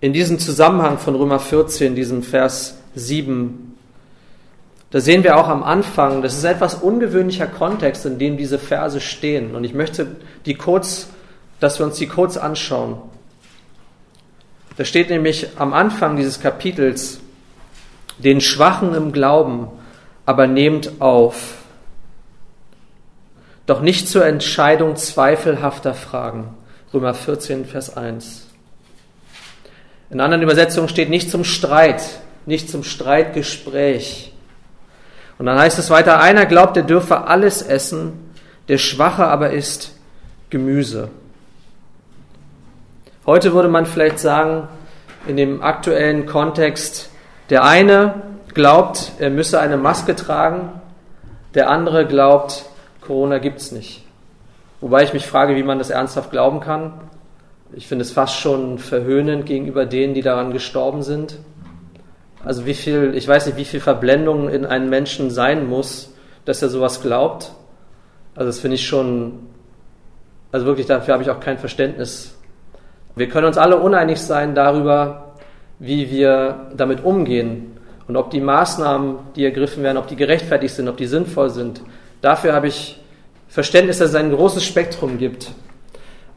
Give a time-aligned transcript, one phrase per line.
[0.00, 3.76] In diesem Zusammenhang von Römer 14, diesem Vers 7,
[4.90, 9.00] da sehen wir auch am Anfang, das ist etwas ungewöhnlicher Kontext, in dem diese Verse
[9.00, 9.54] stehen.
[9.54, 10.16] Und ich möchte
[10.46, 11.08] die kurz,
[11.60, 12.96] dass wir uns die kurz anschauen.
[14.76, 17.18] Da steht nämlich am Anfang dieses Kapitels,
[18.18, 19.66] den Schwachen im Glauben,
[20.24, 21.56] aber nehmt auf.
[23.66, 26.54] Doch nicht zur Entscheidung zweifelhafter Fragen.
[26.94, 28.47] Römer 14, Vers 1.
[30.10, 32.02] In anderen Übersetzungen steht nicht zum Streit,
[32.46, 34.32] nicht zum Streitgespräch.
[35.38, 38.32] Und dann heißt es weiter, einer glaubt, er dürfe alles essen,
[38.68, 39.94] der Schwache aber isst
[40.50, 41.10] Gemüse.
[43.26, 44.68] Heute würde man vielleicht sagen,
[45.26, 47.10] in dem aktuellen Kontext,
[47.50, 48.14] der eine
[48.54, 50.70] glaubt, er müsse eine Maske tragen,
[51.54, 52.64] der andere glaubt,
[53.02, 54.04] Corona gibt es nicht.
[54.80, 56.94] Wobei ich mich frage, wie man das ernsthaft glauben kann.
[57.72, 61.38] Ich finde es fast schon verhöhnend gegenüber denen, die daran gestorben sind.
[62.44, 66.62] Also wie viel, ich weiß nicht, wie viel Verblendung in einem Menschen sein muss, dass
[66.62, 67.52] er sowas glaubt.
[68.34, 69.40] Also das finde ich schon,
[70.50, 72.38] also wirklich dafür habe ich auch kein Verständnis.
[73.16, 75.34] Wir können uns alle uneinig sein darüber,
[75.78, 80.88] wie wir damit umgehen und ob die Maßnahmen, die ergriffen werden, ob die gerechtfertigt sind,
[80.88, 81.82] ob die sinnvoll sind.
[82.22, 83.00] Dafür habe ich
[83.48, 85.50] Verständnis, dass es ein großes Spektrum gibt.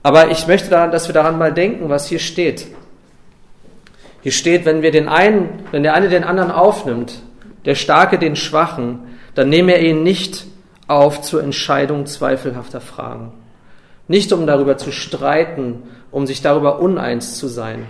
[0.04, 2.68] Aber ich möchte daran, dass wir daran mal denken, was hier steht.
[4.22, 7.22] Hier steht, wenn wir den einen, wenn der eine den anderen aufnimmt,
[7.66, 9.00] der Starke den Schwachen,
[9.36, 10.46] dann nehme er ihn nicht
[10.88, 13.32] auf zur Entscheidung zweifelhafter Fragen.
[14.08, 17.86] Nicht um darüber zu streiten, um sich darüber uneins zu sein.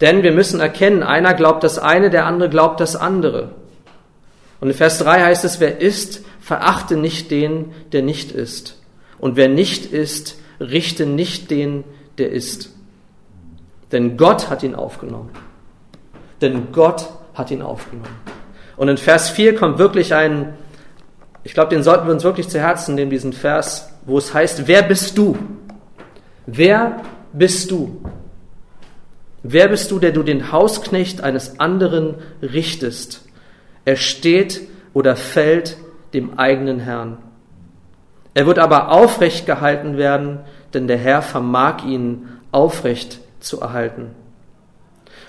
[0.00, 3.52] Denn wir müssen erkennen, einer glaubt das eine, der andere glaubt das andere.
[4.60, 8.78] Und in Vers 3 heißt es, wer isst, verachte nicht den, der nicht isst.
[9.18, 11.84] Und wer nicht isst, richte nicht den,
[12.18, 12.70] der isst.
[13.92, 15.30] Denn Gott hat ihn aufgenommen.
[16.40, 18.14] Denn Gott hat ihn aufgenommen.
[18.76, 20.54] Und in Vers 4 kommt wirklich ein,
[21.44, 24.66] ich glaube, den sollten wir uns wirklich zu Herzen nehmen, diesen Vers, wo es heißt,
[24.66, 25.36] wer bist du?
[26.46, 27.02] Wer
[27.32, 28.00] bist du?
[29.42, 33.24] Wer bist du, der du den Hausknecht eines anderen richtest?
[33.84, 35.76] Er steht oder fällt
[36.14, 37.18] dem eigenen Herrn.
[38.36, 40.40] Er wird aber aufrecht gehalten werden,
[40.74, 44.10] denn der Herr vermag ihn aufrecht zu erhalten.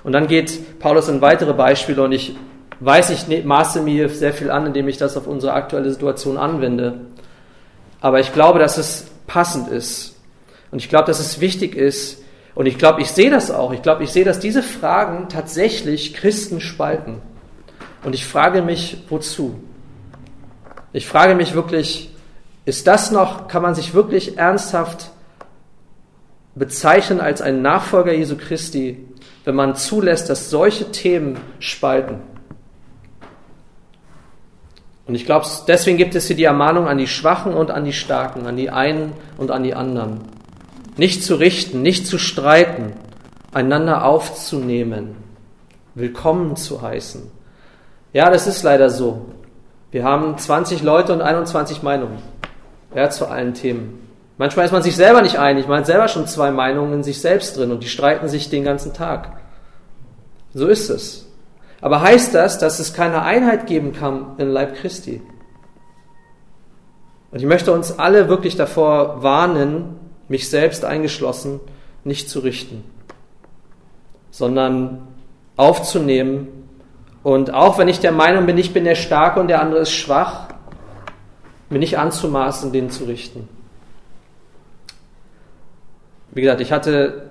[0.03, 2.35] Und dann geht Paulus in weitere Beispiele und ich
[2.81, 6.95] weiß, ich maße mir sehr viel an, indem ich das auf unsere aktuelle Situation anwende.
[8.01, 10.19] Aber ich glaube, dass es passend ist.
[10.71, 12.21] Und ich glaube, dass es wichtig ist,
[12.55, 13.71] und ich glaube, ich sehe das auch.
[13.71, 17.21] Ich glaube, ich sehe, dass diese Fragen tatsächlich Christen spalten.
[18.03, 19.61] Und ich frage mich, wozu?
[20.91, 22.09] Ich frage mich wirklich,
[22.67, 25.11] ist das noch, kann man sich wirklich ernsthaft
[26.53, 29.07] bezeichnen als ein Nachfolger Jesu Christi,
[29.45, 32.19] wenn man zulässt, dass solche Themen spalten?
[35.05, 37.93] Und ich glaube, deswegen gibt es hier die Ermahnung an die Schwachen und an die
[37.93, 40.19] Starken, an die einen und an die anderen
[40.97, 42.93] nicht zu richten, nicht zu streiten,
[43.53, 45.15] einander aufzunehmen,
[45.95, 47.31] willkommen zu heißen.
[48.11, 49.27] Ja, das ist leider so.
[49.91, 52.17] Wir haben 20 Leute und 21 Meinungen.
[52.97, 54.09] Ja, zu allen Themen.
[54.39, 57.21] Manchmal ist man sich selber nicht einig, man hat selber schon zwei Meinungen in sich
[57.21, 59.33] selbst drin und die streiten sich den ganzen Tag.
[60.55, 61.31] So ist es.
[61.79, 65.21] Aber heißt das, dass es keine Einheit geben kann im Leib Christi?
[67.29, 71.59] Und ich möchte uns alle wirklich davor warnen, mich selbst eingeschlossen,
[72.03, 72.83] nicht zu richten,
[74.31, 75.07] sondern
[75.55, 76.47] aufzunehmen
[77.21, 79.91] und auch wenn ich der Meinung bin, ich bin der Starke und der andere ist
[79.91, 80.46] schwach,
[81.69, 83.47] mir nicht anzumaßen, den zu richten.
[86.31, 87.29] Wie gesagt, ich hatte,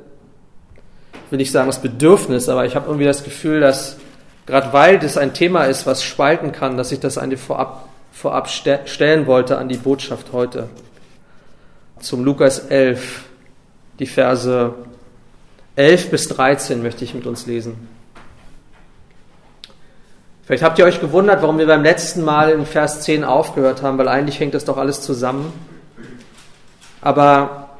[1.30, 3.96] will ich sagen, das Bedürfnis, aber ich habe irgendwie das Gefühl, dass
[4.46, 7.88] gerade weil das ein Thema ist, was spalten kann, dass ich das an die vorab,
[8.12, 10.68] vorab stellen wollte an die Botschaft heute
[12.00, 13.24] zum Lukas 11,
[13.98, 14.74] die Verse
[15.76, 17.95] 11 bis 13 möchte ich mit uns lesen.
[20.46, 23.98] Vielleicht habt ihr euch gewundert, warum wir beim letzten Mal in Vers 10 aufgehört haben,
[23.98, 25.52] weil eigentlich hängt das doch alles zusammen.
[27.00, 27.70] Aber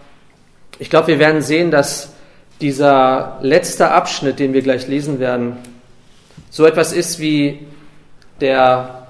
[0.80, 2.12] ich glaube, wir werden sehen, dass
[2.60, 5.58] dieser letzte Abschnitt, den wir gleich lesen werden,
[6.50, 7.66] so etwas ist wie
[8.40, 9.06] der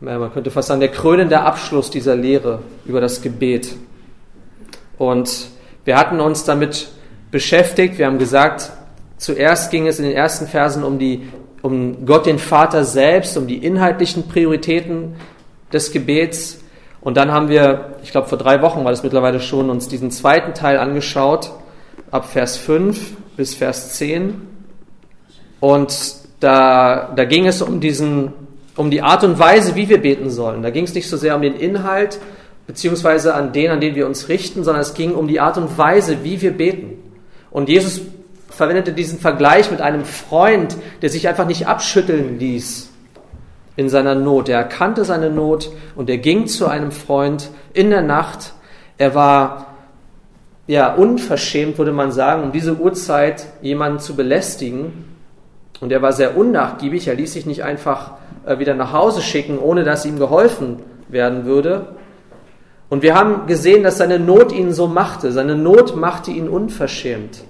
[0.00, 3.74] man könnte fast sagen, der krönende Abschluss dieser Lehre über das Gebet.
[4.98, 5.48] Und
[5.84, 6.88] wir hatten uns damit
[7.30, 7.98] beschäftigt.
[7.98, 8.70] Wir haben gesagt,
[9.16, 11.28] zuerst ging es in den ersten Versen um, die,
[11.64, 15.14] um Gott den Vater selbst, um die inhaltlichen Prioritäten
[15.72, 16.60] des Gebets.
[17.00, 20.10] Und dann haben wir, ich glaube vor drei Wochen war das mittlerweile schon, uns diesen
[20.10, 21.52] zweiten Teil angeschaut,
[22.10, 23.16] ab Vers 5.
[23.38, 24.42] bis Vers 10.
[25.60, 28.34] Und da, da ging es um, diesen,
[28.76, 30.62] um die Art und Weise, wie wir beten sollen.
[30.62, 32.18] Da ging es nicht so sehr um den Inhalt,
[32.66, 35.78] beziehungsweise an den, an den wir uns richten, sondern es ging um die Art und
[35.78, 36.98] Weise, wie wir beten.
[37.50, 38.02] Und Jesus
[38.56, 42.90] verwendete diesen Vergleich mit einem Freund, der sich einfach nicht abschütteln ließ
[43.76, 44.48] in seiner Not.
[44.48, 48.52] Er erkannte seine Not und er ging zu einem Freund in der Nacht.
[48.98, 49.66] Er war
[50.66, 55.04] ja unverschämt, würde man sagen, um diese Uhrzeit jemanden zu belästigen.
[55.80, 57.08] Und er war sehr unnachgiebig.
[57.08, 58.12] Er ließ sich nicht einfach
[58.46, 60.78] äh, wieder nach Hause schicken, ohne dass ihm geholfen
[61.08, 61.88] werden würde.
[62.88, 65.32] Und wir haben gesehen, dass seine Not ihn so machte.
[65.32, 67.42] Seine Not machte ihn unverschämt.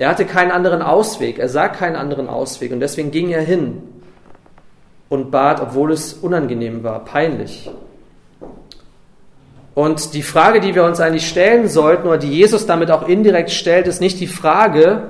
[0.00, 3.82] Er hatte keinen anderen Ausweg, er sah keinen anderen Ausweg und deswegen ging er hin
[5.10, 7.70] und bat, obwohl es unangenehm war, peinlich.
[9.74, 13.50] Und die Frage, die wir uns eigentlich stellen sollten, oder die Jesus damit auch indirekt
[13.50, 15.02] stellt, ist nicht die Frage,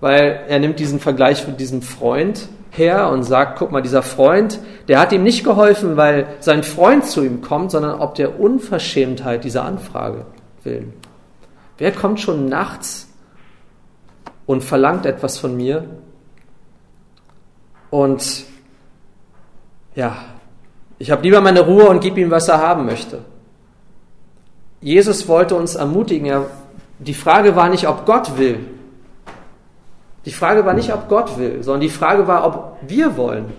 [0.00, 4.58] weil er nimmt diesen Vergleich mit diesem Freund her und sagt, guck mal, dieser Freund,
[4.88, 9.44] der hat ihm nicht geholfen, weil sein Freund zu ihm kommt, sondern ob der Unverschämtheit
[9.44, 10.26] dieser Anfrage
[10.64, 10.92] willen.
[11.78, 13.07] Wer kommt schon nachts
[14.48, 15.84] und verlangt etwas von mir.
[17.90, 18.44] Und
[19.94, 20.16] ja,
[20.98, 23.20] ich habe lieber meine Ruhe und gebe ihm, was er haben möchte.
[24.80, 26.26] Jesus wollte uns ermutigen.
[26.26, 26.46] Er,
[26.98, 28.60] die Frage war nicht, ob Gott will.
[30.24, 33.52] Die Frage war nicht, ob Gott will, sondern die Frage war, ob wir wollen.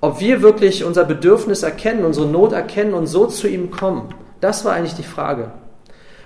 [0.00, 4.14] Ob wir wirklich unser Bedürfnis erkennen, unsere Not erkennen und so zu ihm kommen.
[4.40, 5.52] Das war eigentlich die Frage.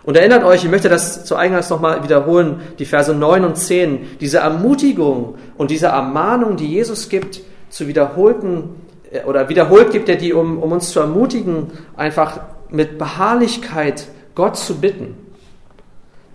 [0.07, 4.19] Und erinnert euch, ich möchte das zu Eingangs nochmal wiederholen, die Verse 9 und 10,
[4.21, 8.71] diese Ermutigung und diese Ermahnung, die Jesus gibt, zu wiederholten
[9.11, 12.39] äh, oder wiederholt gibt er die, um, um uns zu ermutigen, einfach
[12.71, 14.07] mit Beharrlichkeit
[14.37, 15.17] Gott zu bitten.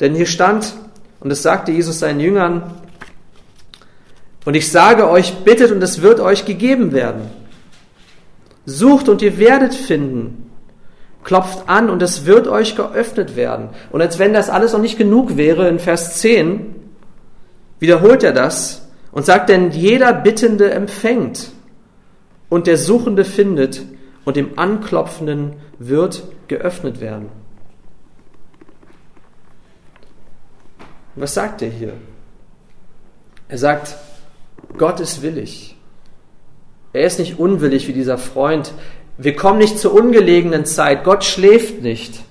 [0.02, 0.74] Denn hier stand,
[1.22, 2.64] und es sagte Jesus seinen Jüngern,
[4.44, 7.30] und ich sage euch, bittet und es wird euch gegeben werden.
[8.66, 10.51] Sucht und ihr werdet finden
[11.24, 13.70] klopft an und es wird euch geöffnet werden.
[13.92, 16.76] Und als wenn das alles noch nicht genug wäre, in Vers 10
[17.80, 21.52] wiederholt er das und sagt, denn jeder Bittende empfängt
[22.50, 23.84] und der Suchende findet
[24.26, 27.30] und dem Anklopfenden wird geöffnet werden.
[31.16, 31.94] Was sagt er hier?
[33.48, 33.96] Er sagt,
[34.78, 35.76] Gott ist willig.
[36.94, 38.74] Er ist nicht unwillig wie dieser Freund,
[39.24, 41.04] wir kommen nicht zur ungelegenen Zeit.
[41.04, 42.22] Gott schläft nicht.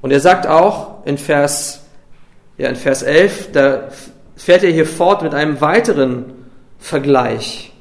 [0.00, 1.82] Und er sagt auch in Vers,
[2.58, 3.88] ja, in Vers 11, da
[4.36, 6.26] fährt er hier fort mit einem weiteren
[6.78, 7.72] Vergleich.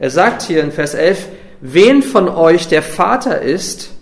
[0.00, 1.28] Er sagt hier in Vers 11,
[1.60, 3.92] wen von euch der Vater ist,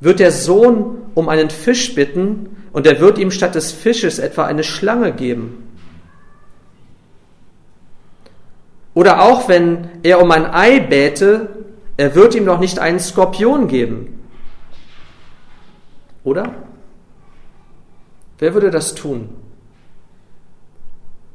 [0.00, 4.44] wird der Sohn um einen Fisch bitten und er wird ihm statt des Fisches etwa
[4.44, 5.62] eine Schlange geben.
[8.92, 11.65] Oder auch wenn er um ein Ei bäte,
[11.96, 14.20] er wird ihm doch nicht einen Skorpion geben.
[16.24, 16.54] Oder?
[18.38, 19.30] Wer würde das tun?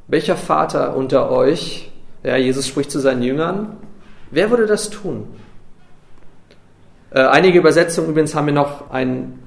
[0.08, 1.92] Welcher Vater unter euch,
[2.24, 3.78] ja, Jesus spricht zu seinen Jüngern,
[4.30, 5.28] wer würde das tun?
[7.12, 9.40] Äh, einige Übersetzungen übrigens haben wir noch ein,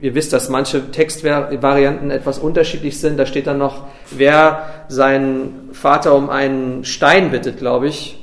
[0.00, 3.16] ihr wisst, dass manche Textvarianten etwas unterschiedlich sind.
[3.16, 8.18] Da steht dann noch, wer seinen Vater um einen Stein bittet, glaube ich,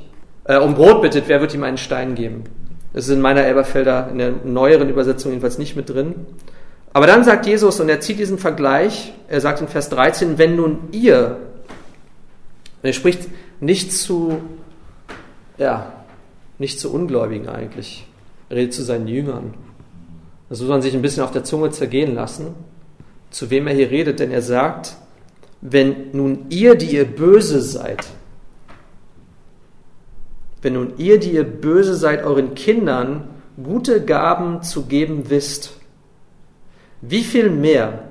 [0.46, 2.44] äh, um Brot bittet, wer wird ihm einen Stein geben?
[2.92, 6.14] Das ist in meiner Elberfelder, in der neueren Übersetzung jedenfalls nicht mit drin.
[6.92, 10.56] Aber dann sagt Jesus, und er zieht diesen Vergleich, er sagt in Vers 13, wenn
[10.56, 11.36] nun ihr,
[12.82, 13.28] er spricht
[13.60, 14.38] nicht zu,
[15.58, 15.92] ja,
[16.58, 18.06] nicht zu Ungläubigen eigentlich,
[18.48, 19.54] er redet zu seinen Jüngern.
[20.48, 22.54] Das muss man sich ein bisschen auf der Zunge zergehen lassen,
[23.30, 24.96] zu wem er hier redet, denn er sagt,
[25.60, 28.06] wenn nun ihr, die ihr böse seid,
[30.66, 33.28] wenn nun ihr, die ihr böse seid, euren Kindern
[33.62, 35.78] gute Gaben zu geben wisst,
[37.00, 38.08] wie viel mehr,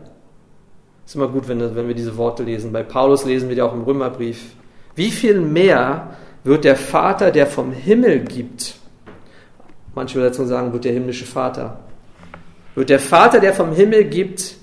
[1.05, 3.73] ist immer gut, wenn, wenn wir diese Worte lesen, bei Paulus lesen wir die auch
[3.73, 4.55] im Römerbrief,
[4.95, 8.75] wie viel mehr wird der Vater, der vom Himmel gibt,
[9.93, 11.81] manche Übersetzungen sagen, wird der himmlische Vater,
[12.73, 14.55] wird der Vater, der vom Himmel gibt,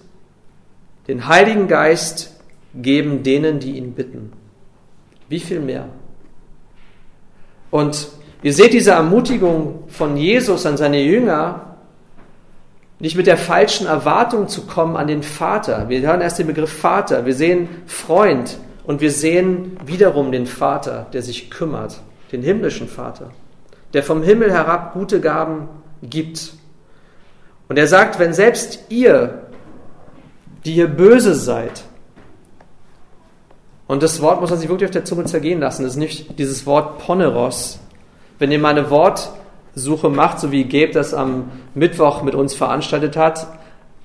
[1.08, 2.40] den Heiligen Geist
[2.74, 4.32] geben denen, die ihn bitten.
[5.28, 5.90] Wie viel mehr?
[7.72, 8.06] Und
[8.44, 11.78] ihr seht diese Ermutigung von Jesus an seine Jünger,
[13.00, 15.88] nicht mit der falschen Erwartung zu kommen an den Vater.
[15.88, 21.06] Wir hören erst den Begriff Vater, wir sehen Freund und wir sehen wiederum den Vater,
[21.12, 22.00] der sich kümmert,
[22.30, 23.32] den himmlischen Vater,
[23.92, 25.68] der vom Himmel herab gute Gaben
[26.04, 26.52] gibt.
[27.68, 29.42] Und er sagt, wenn selbst ihr
[30.64, 31.84] die ihr böse seid.
[33.92, 35.82] Und das Wort muss man sich wirklich auf der Zunge zergehen lassen.
[35.82, 37.78] Das ist nicht dieses Wort Poneros.
[38.38, 43.18] Wenn ihr mal eine Wortsuche macht, so wie Gabe das am Mittwoch mit uns veranstaltet
[43.18, 43.48] hat,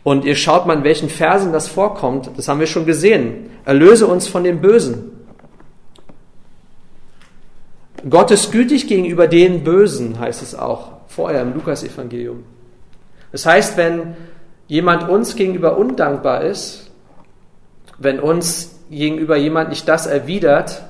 [0.04, 3.50] und ihr schaut mal, in welchen Versen das vorkommt, das haben wir schon gesehen.
[3.64, 5.10] Erlöse uns von dem Bösen.
[8.10, 12.44] Gott ist gütig gegenüber den Bösen, heißt es auch vorher im Lukas-Evangelium.
[13.32, 14.18] Das heißt, wenn
[14.68, 16.92] jemand uns gegenüber undankbar ist,
[18.00, 20.84] wenn uns gegenüber jemand nicht das erwidert,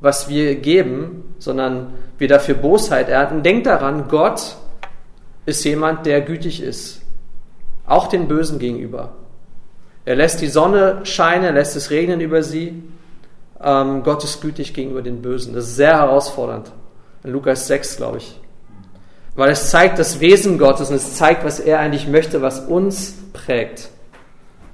[0.00, 4.56] was wir geben, sondern wir dafür Bosheit ernten, denkt daran, Gott
[5.46, 7.02] ist jemand, der gütig ist,
[7.86, 9.14] auch den Bösen gegenüber.
[10.04, 12.82] Er lässt die Sonne scheinen, lässt es regnen über sie.
[13.62, 15.54] Ähm, Gott ist gütig gegenüber den Bösen.
[15.54, 16.72] Das ist sehr herausfordernd.
[17.24, 18.40] In Lukas 6, glaube ich.
[19.36, 23.14] Weil es zeigt das Wesen Gottes und es zeigt, was er eigentlich möchte, was uns
[23.32, 23.90] prägt.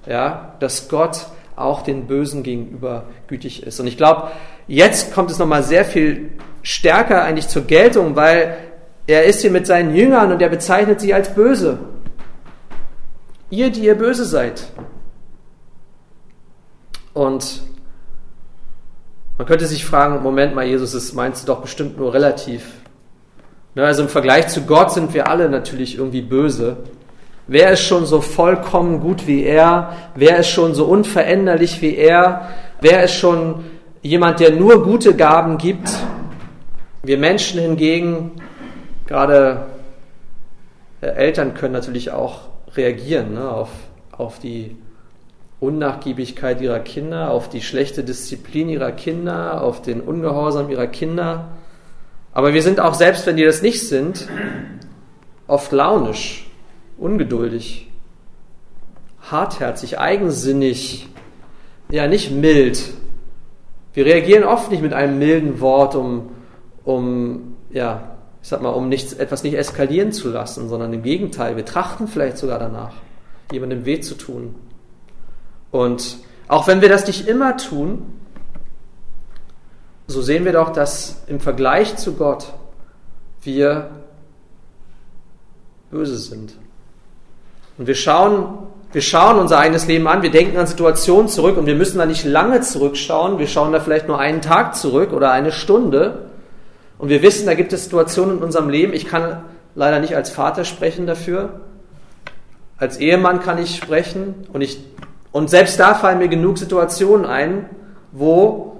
[0.06, 3.80] Ja, dass Gott auch den Bösen gegenüber gütig ist.
[3.80, 4.28] Und ich glaube,
[4.66, 6.32] jetzt kommt es nochmal sehr viel
[6.62, 8.56] stärker eigentlich zur Geltung, weil
[9.06, 11.78] er ist hier mit seinen Jüngern und er bezeichnet sie als böse.
[13.50, 14.66] Ihr, die ihr böse seid.
[17.12, 17.62] Und
[19.36, 22.72] man könnte sich fragen, Moment mal, Jesus, das meinst du doch bestimmt nur relativ.
[23.74, 26.78] Ne, also im Vergleich zu Gott sind wir alle natürlich irgendwie böse.
[27.46, 29.94] Wer ist schon so vollkommen gut wie er?
[30.14, 32.48] Wer ist schon so unveränderlich wie er?
[32.80, 33.64] Wer ist schon
[34.00, 35.90] jemand, der nur gute Gaben gibt?
[37.02, 38.32] Wir Menschen hingegen,
[39.06, 39.66] gerade
[41.02, 43.68] äh, Eltern können natürlich auch reagieren ne, auf,
[44.12, 44.76] auf die
[45.60, 51.48] Unnachgiebigkeit ihrer Kinder, auf die schlechte Disziplin ihrer Kinder, auf den Ungehorsam ihrer Kinder.
[52.32, 54.28] Aber wir sind auch, selbst wenn die das nicht sind,
[55.46, 56.43] oft launisch,
[56.98, 57.90] ungeduldig,
[59.20, 61.08] hartherzig, eigensinnig,
[61.90, 62.92] ja nicht mild.
[63.92, 66.30] Wir reagieren oft nicht mit einem milden Wort, um,
[66.84, 71.56] um ja, ich sag mal, um nichts, etwas nicht eskalieren zu lassen, sondern im Gegenteil,
[71.56, 72.94] wir trachten vielleicht sogar danach,
[73.52, 74.54] jemandem weh zu tun.
[75.70, 78.02] Und auch wenn wir das nicht immer tun,
[80.06, 82.52] so sehen wir doch, dass im Vergleich zu Gott
[83.42, 83.90] wir
[85.90, 86.54] böse sind.
[87.78, 88.58] Und wir schauen,
[88.92, 92.06] wir schauen unser eigenes Leben an, wir denken an Situationen zurück und wir müssen da
[92.06, 96.26] nicht lange zurückschauen, wir schauen da vielleicht nur einen Tag zurück oder eine Stunde
[96.98, 99.42] und wir wissen, da gibt es Situationen in unserem Leben, ich kann
[99.74, 101.60] leider nicht als Vater sprechen dafür,
[102.78, 104.78] als Ehemann kann ich sprechen und, ich,
[105.32, 107.68] und selbst da fallen mir genug Situationen ein,
[108.12, 108.74] wo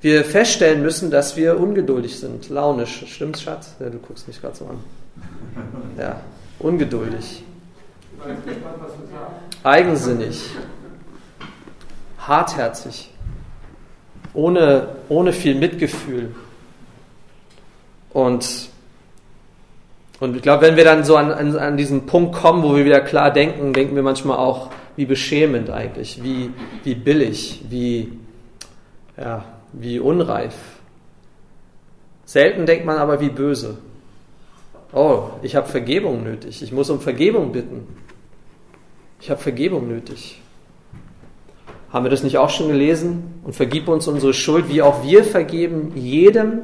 [0.00, 3.04] wir feststellen müssen, dass wir ungeduldig sind, launisch.
[3.08, 3.74] Stimmt's, Schatz?
[3.80, 4.76] Ja, du guckst mich gerade so an.
[5.98, 6.20] Ja,
[6.58, 7.43] ungeduldig.
[9.62, 10.50] Eigensinnig.
[12.18, 13.10] Hartherzig.
[14.32, 16.34] Ohne, ohne viel Mitgefühl.
[18.12, 18.68] Und,
[20.20, 22.84] und ich glaube, wenn wir dann so an, an, an diesen Punkt kommen, wo wir
[22.84, 26.50] wieder klar denken, denken wir manchmal auch, wie beschämend eigentlich, wie,
[26.84, 28.12] wie billig, wie,
[29.16, 30.54] ja, wie unreif.
[32.24, 33.78] Selten denkt man aber wie böse.
[34.92, 36.62] Oh, ich habe Vergebung nötig.
[36.62, 37.86] Ich muss um Vergebung bitten.
[39.24, 40.38] Ich habe Vergebung nötig.
[41.90, 43.40] Haben wir das nicht auch schon gelesen?
[43.42, 46.60] Und vergib uns unsere Schuld, wie auch wir vergeben jedem,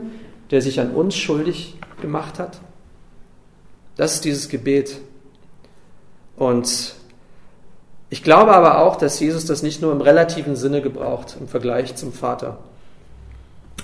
[0.51, 2.61] der sich an uns schuldig gemacht hat.
[3.97, 4.99] Das ist dieses Gebet.
[6.37, 6.97] Und
[8.11, 11.97] ich glaube aber auch, dass Jesus das nicht nur im relativen Sinne gebraucht, im Vergleich
[11.97, 12.59] zum Vater.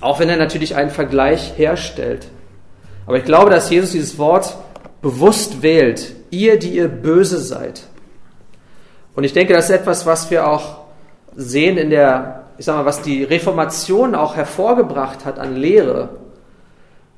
[0.03, 2.29] Auch wenn er natürlich einen Vergleich herstellt.
[3.07, 4.55] Aber ich glaube, dass Jesus dieses Wort
[5.01, 6.15] bewusst wählt.
[6.31, 7.89] Ihr, die ihr böse seid.
[9.17, 10.85] Und ich denke, das ist etwas, was wir auch
[11.35, 16.11] sehen in der, ich sag mal, was die Reformation auch hervorgebracht hat an Lehre.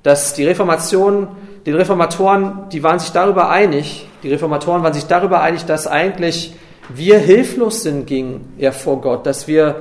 [0.02, 1.28] Dass die Reformation,
[1.67, 6.55] den Reformatoren, die waren sich darüber einig, die Reformatoren waren sich darüber einig, dass eigentlich
[6.88, 9.76] wir hilflos sind gegen, ja, vor Gott, dass wir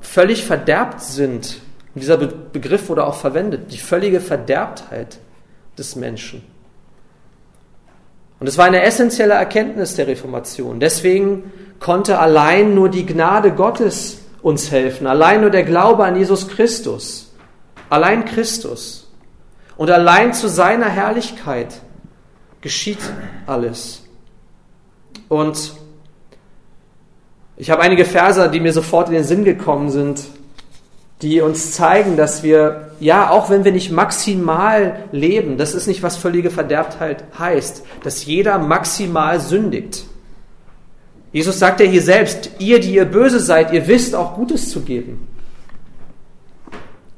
[0.00, 1.60] völlig verderbt sind
[1.94, 5.18] und dieser Be Begriff wurde auch verwendet, die völlige Verderbtheit
[5.76, 6.42] des Menschen.
[8.40, 10.80] Und es war eine essentielle Erkenntnis der Reformation.
[10.80, 16.48] Deswegen konnte allein nur die Gnade Gottes uns helfen, allein nur der Glaube an Jesus
[16.48, 17.34] Christus,
[17.90, 19.10] allein Christus.
[19.76, 21.80] Und allein zu seiner Herrlichkeit
[22.60, 22.98] geschieht
[23.46, 24.02] alles.
[25.28, 25.72] Und
[27.56, 30.24] ich habe einige Verse, die mir sofort in den Sinn gekommen sind,
[31.22, 36.02] die uns zeigen, dass wir, ja, auch wenn wir nicht maximal leben, das ist nicht,
[36.02, 40.04] was völlige Verderbtheit heißt, dass jeder maximal sündigt.
[41.32, 44.80] Jesus sagt ja hier selbst, ihr, die ihr böse seid, ihr wisst auch Gutes zu
[44.80, 45.28] geben.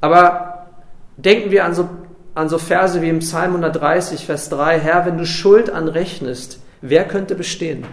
[0.01, 0.67] Aber
[1.17, 1.87] denken wir an so,
[2.33, 7.07] an so Verse wie im Psalm 130, Vers 3, Herr, wenn du Schuld anrechnest, wer
[7.07, 7.85] könnte bestehen?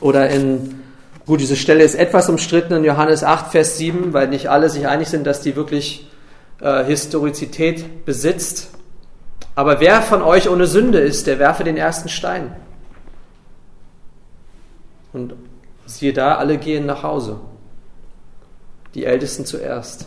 [0.00, 0.82] Oder in,
[1.26, 4.86] gut, diese Stelle ist etwas umstritten in Johannes 8, Vers 7, weil nicht alle sich
[4.86, 6.08] einig sind, dass die wirklich
[6.60, 8.70] äh, Historizität besitzt.
[9.54, 12.54] Aber wer von euch ohne Sünde ist, der werfe den ersten Stein.
[15.12, 15.34] Und
[15.86, 17.38] siehe da, alle gehen nach Hause.
[18.94, 20.06] Die Ältesten zuerst.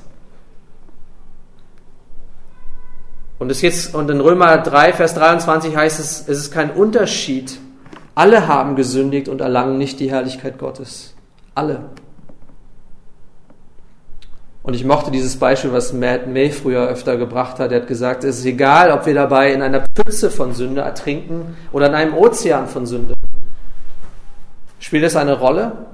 [3.38, 7.60] Und, es jetzt, und in Römer 3, Vers 23 heißt es, es ist kein Unterschied.
[8.16, 11.14] Alle haben gesündigt und erlangen nicht die Herrlichkeit Gottes.
[11.54, 11.90] Alle.
[14.64, 17.72] Und ich mochte dieses Beispiel, was Matt May früher öfter gebracht hat.
[17.72, 21.56] Er hat gesagt, es ist egal, ob wir dabei in einer Pfütze von Sünde ertrinken
[21.72, 23.14] oder in einem Ozean von Sünde.
[24.80, 25.86] Spielt das eine Rolle?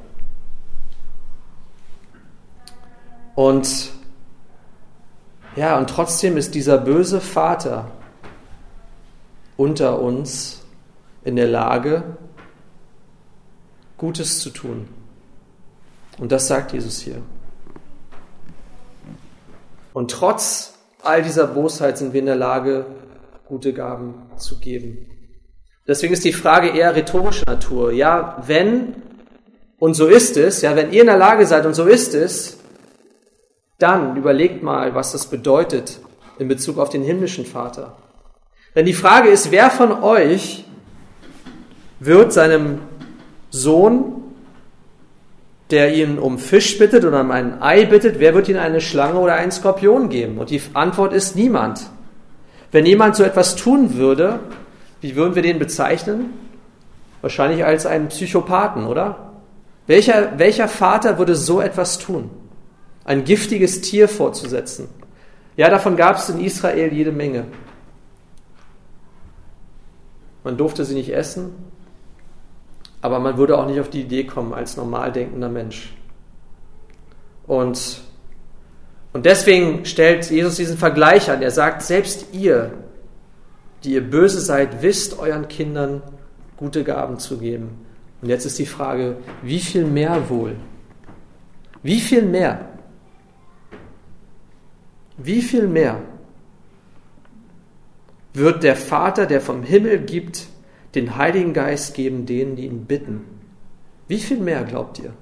[3.36, 3.92] Und
[5.56, 7.88] ja, und trotzdem ist dieser böse Vater
[9.58, 10.61] unter uns
[11.24, 12.04] in der Lage,
[13.98, 14.88] Gutes zu tun.
[16.18, 17.22] Und das sagt Jesus hier.
[19.94, 20.74] Und trotz
[21.04, 22.86] all dieser Bosheit sind wir in der Lage,
[23.48, 25.08] gute Gaben zu geben.
[25.88, 27.92] Deswegen ist die Frage eher rhetorischer Natur.
[27.92, 28.96] Ja, wenn,
[29.78, 32.58] und so ist es, ja, wenn ihr in der Lage seid, und so ist es,
[33.78, 36.00] dann überlegt mal, was das bedeutet
[36.40, 37.98] in Bezug auf den himmlischen Vater.
[38.75, 40.66] Denn die Frage ist, wer von euch
[42.01, 42.79] wird seinem
[43.50, 44.22] Sohn
[45.72, 49.17] der ihn um Fisch bittet oder um ein Ei bittet, wer wird ihm eine Schlange
[49.17, 50.38] oder einen Skorpion geben?
[50.38, 51.89] Und die Antwort ist niemand.
[52.72, 54.39] Wenn jemand so etwas tun würde,
[55.00, 56.34] wie würden wir den bezeichnen?
[57.22, 59.31] Wahrscheinlich als einen Psychopathen, oder?
[59.88, 62.29] Welcher, welcher Vater würde so etwas tun?
[63.05, 64.89] Ein giftiges Tier vorzusetzen?
[65.56, 67.45] Ja, davon gab es in Israel jede Menge.
[70.43, 71.52] Man durfte sie nicht essen,
[73.02, 75.94] aber man würde auch nicht auf die Idee kommen als normal denkender Mensch.
[77.48, 78.02] Und,
[79.14, 81.42] und deswegen stellt Jesus diesen Vergleich an.
[81.42, 82.72] Er sagt, selbst ihr,
[83.84, 86.02] die ihr böse seid, wisst euren Kindern
[86.58, 87.86] gute Gaben zu geben.
[88.22, 90.56] Und jetzt ist die Frage, wie viel mehr wohl?
[91.82, 92.70] Wie viel mehr?
[95.18, 96.00] Wie viel mehr
[98.34, 100.48] wird der Vater, der vom Himmel gibt,
[100.95, 103.21] den Heiligen Geist geben denen, die ihn bitten.
[104.08, 105.13] Wie viel mehr glaubt ihr?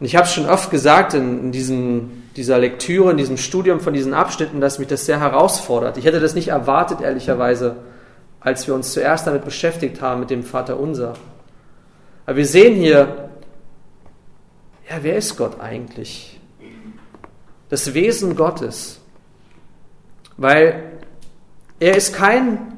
[0.00, 3.78] Und ich habe es schon oft gesagt in, in diesem, dieser Lektüre, in diesem Studium
[3.78, 5.96] von diesen Abschnitten, dass mich das sehr herausfordert.
[5.96, 7.76] Ich hätte das nicht erwartet, ehrlicherweise,
[8.40, 11.14] als wir uns zuerst damit beschäftigt haben, mit dem Vater Unser.
[12.26, 13.30] Aber wir sehen hier,
[14.90, 16.40] ja, wer ist Gott eigentlich?
[17.68, 19.00] Das Wesen Gottes.
[20.36, 20.82] Weil
[21.78, 22.71] er ist kein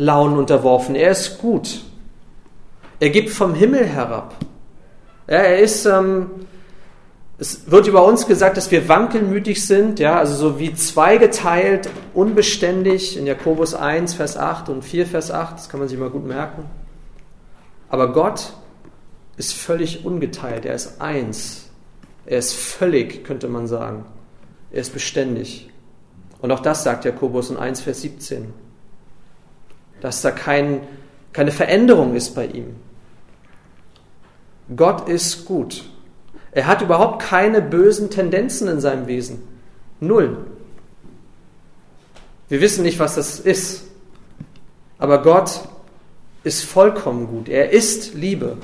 [0.00, 0.94] Launen unterworfen.
[0.94, 1.82] Er ist gut.
[3.00, 4.34] Er gibt vom Himmel herab.
[5.26, 6.30] er ist, ähm,
[7.38, 13.16] es wird über uns gesagt, dass wir wankelmütig sind, ja, also so wie zweigeteilt, unbeständig
[13.16, 16.26] in Jakobus 1, Vers 8 und 4, Vers 8, das kann man sich mal gut
[16.26, 16.64] merken.
[17.88, 18.54] Aber Gott
[19.36, 21.68] ist völlig ungeteilt, er ist eins.
[22.26, 24.04] Er ist völlig, könnte man sagen.
[24.70, 25.70] Er ist beständig.
[26.40, 28.52] Und auch das sagt Jakobus in 1, Vers 17
[30.00, 30.80] dass da kein,
[31.32, 32.76] keine Veränderung ist bei ihm.
[34.76, 35.84] Gott ist gut.
[36.52, 39.42] Er hat überhaupt keine bösen Tendenzen in seinem Wesen.
[40.00, 40.38] Null.
[42.48, 43.84] Wir wissen nicht, was das ist.
[44.98, 45.60] Aber Gott
[46.42, 47.48] ist vollkommen gut.
[47.48, 48.56] Er ist Liebe.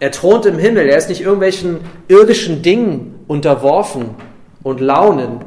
[0.00, 0.88] Er thront im Himmel.
[0.88, 4.14] Er ist nicht irgendwelchen irdischen Dingen unterworfen
[4.62, 5.44] und Launen.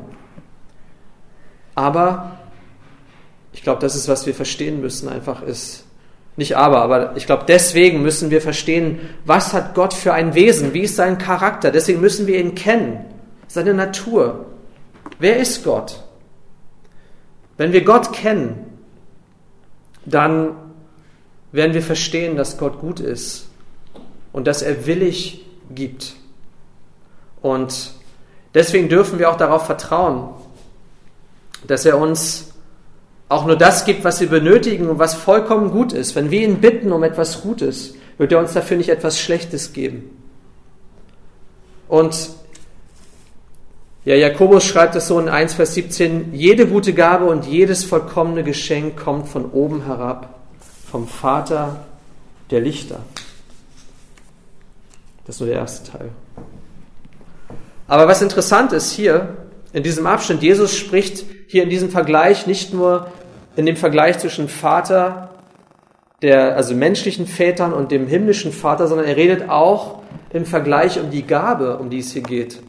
[1.75, 2.30] Aber
[3.53, 5.85] ich glaube, das ist, was wir verstehen müssen, einfach ist.
[6.37, 10.73] Nicht aber, aber ich glaube, deswegen müssen wir verstehen, was hat Gott für ein Wesen,
[10.73, 11.71] wie ist sein Charakter.
[11.71, 13.05] Deswegen müssen wir ihn kennen,
[13.47, 14.45] seine Natur.
[15.19, 16.03] Wer ist Gott?
[17.57, 18.65] Wenn wir Gott kennen,
[20.05, 20.55] dann
[21.51, 23.47] werden wir verstehen, dass Gott gut ist
[24.31, 26.15] und dass er willig gibt.
[27.41, 27.91] Und
[28.53, 30.29] deswegen dürfen wir auch darauf vertrauen,
[31.67, 32.50] dass er uns
[33.31, 36.15] auch nur das gibt, was wir benötigen und was vollkommen gut ist.
[36.15, 40.17] Wenn wir ihn bitten um etwas Gutes, wird er uns dafür nicht etwas Schlechtes geben.
[41.87, 42.29] Und
[44.03, 48.43] Ja, Jakobus schreibt es so in 1, Vers 17, jede gute Gabe und jedes vollkommene
[48.43, 50.39] Geschenk kommt von oben herab,
[50.89, 51.85] vom Vater
[52.49, 52.99] der Lichter.
[55.25, 56.09] Das ist nur der erste Teil.
[57.87, 59.37] Aber was interessant ist hier
[59.71, 63.11] in diesem Abschnitt, Jesus spricht hier in diesem Vergleich nicht nur
[63.55, 65.29] in dem Vergleich zwischen Vater,
[66.21, 69.99] der, also menschlichen Vätern und dem himmlischen Vater, sondern er redet auch
[70.31, 72.61] im Vergleich um die Gabe, um die es hier geht.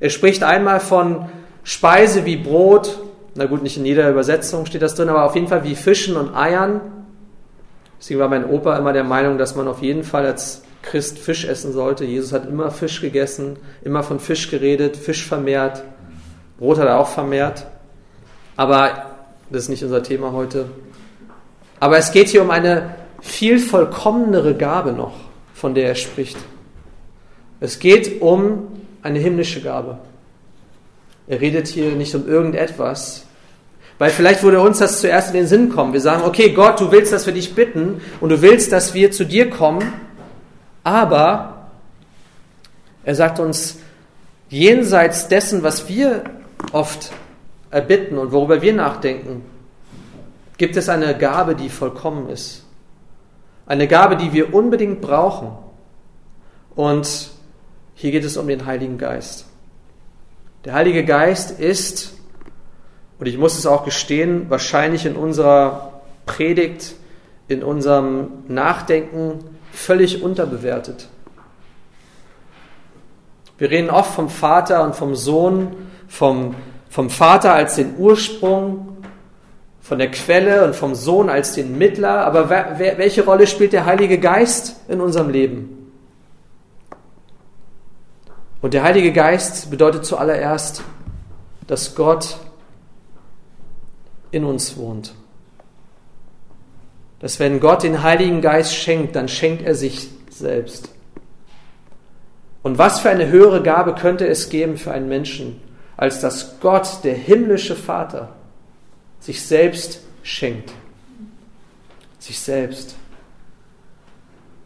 [0.00, 1.26] Er spricht einmal von
[1.62, 2.98] Speise wie Brot,
[3.36, 6.16] na gut, nicht in jeder Übersetzung steht das drin, aber auf jeden Fall wie Fischen
[6.16, 6.80] und Eiern.
[7.98, 11.44] Deswegen war mein Opa immer der Meinung, dass man auf jeden Fall als Christ Fisch
[11.44, 12.04] essen sollte.
[12.04, 15.82] Jesus hat immer Fisch gegessen, immer von Fisch geredet, Fisch vermehrt.
[16.58, 17.66] Brot hat er auch vermehrt.
[18.56, 19.13] Aber
[19.54, 20.66] das ist nicht unser Thema heute.
[21.78, 25.14] Aber es geht hier um eine viel vollkommenere Gabe noch,
[25.54, 26.36] von der er spricht.
[27.60, 28.66] Es geht um
[29.02, 29.98] eine himmlische Gabe.
[31.28, 33.26] Er redet hier nicht um irgendetwas,
[33.98, 35.92] weil vielleicht würde uns das zuerst in den Sinn kommen.
[35.92, 39.12] Wir sagen, okay, Gott, du willst, dass wir dich bitten und du willst, dass wir
[39.12, 39.92] zu dir kommen,
[40.82, 41.68] aber
[43.04, 43.78] er sagt uns,
[44.48, 46.24] jenseits dessen, was wir
[46.72, 47.12] oft
[47.74, 49.42] erbitten und worüber wir nachdenken,
[50.58, 52.64] gibt es eine Gabe, die vollkommen ist.
[53.66, 55.48] Eine Gabe, die wir unbedingt brauchen.
[56.76, 57.30] Und
[57.94, 59.46] hier geht es um den Heiligen Geist.
[60.64, 62.14] Der Heilige Geist ist,
[63.18, 66.94] und ich muss es auch gestehen, wahrscheinlich in unserer Predigt,
[67.48, 69.40] in unserem Nachdenken
[69.72, 71.08] völlig unterbewertet.
[73.58, 75.74] Wir reden oft vom Vater und vom Sohn,
[76.06, 76.54] vom,
[76.94, 78.98] vom Vater als den Ursprung,
[79.80, 82.24] von der Quelle und vom Sohn als den Mittler.
[82.24, 85.90] Aber wer, welche Rolle spielt der Heilige Geist in unserem Leben?
[88.62, 90.84] Und der Heilige Geist bedeutet zuallererst,
[91.66, 92.36] dass Gott
[94.30, 95.16] in uns wohnt.
[97.18, 100.90] Dass wenn Gott den Heiligen Geist schenkt, dann schenkt er sich selbst.
[102.62, 105.60] Und was für eine höhere Gabe könnte es geben für einen Menschen,
[105.96, 108.30] als dass Gott, der himmlische Vater,
[109.20, 110.72] sich selbst schenkt.
[112.18, 112.96] Sich selbst.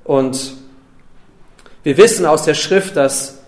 [0.05, 0.55] Und
[1.83, 3.39] wir wissen aus der Schrift, dass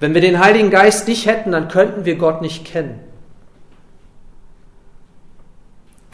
[0.00, 3.00] wenn wir den Heiligen Geist nicht hätten, dann könnten wir Gott nicht kennen.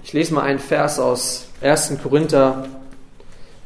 [0.05, 1.95] Ich lese mal einen Vers aus 1.
[2.03, 2.69] Korinther,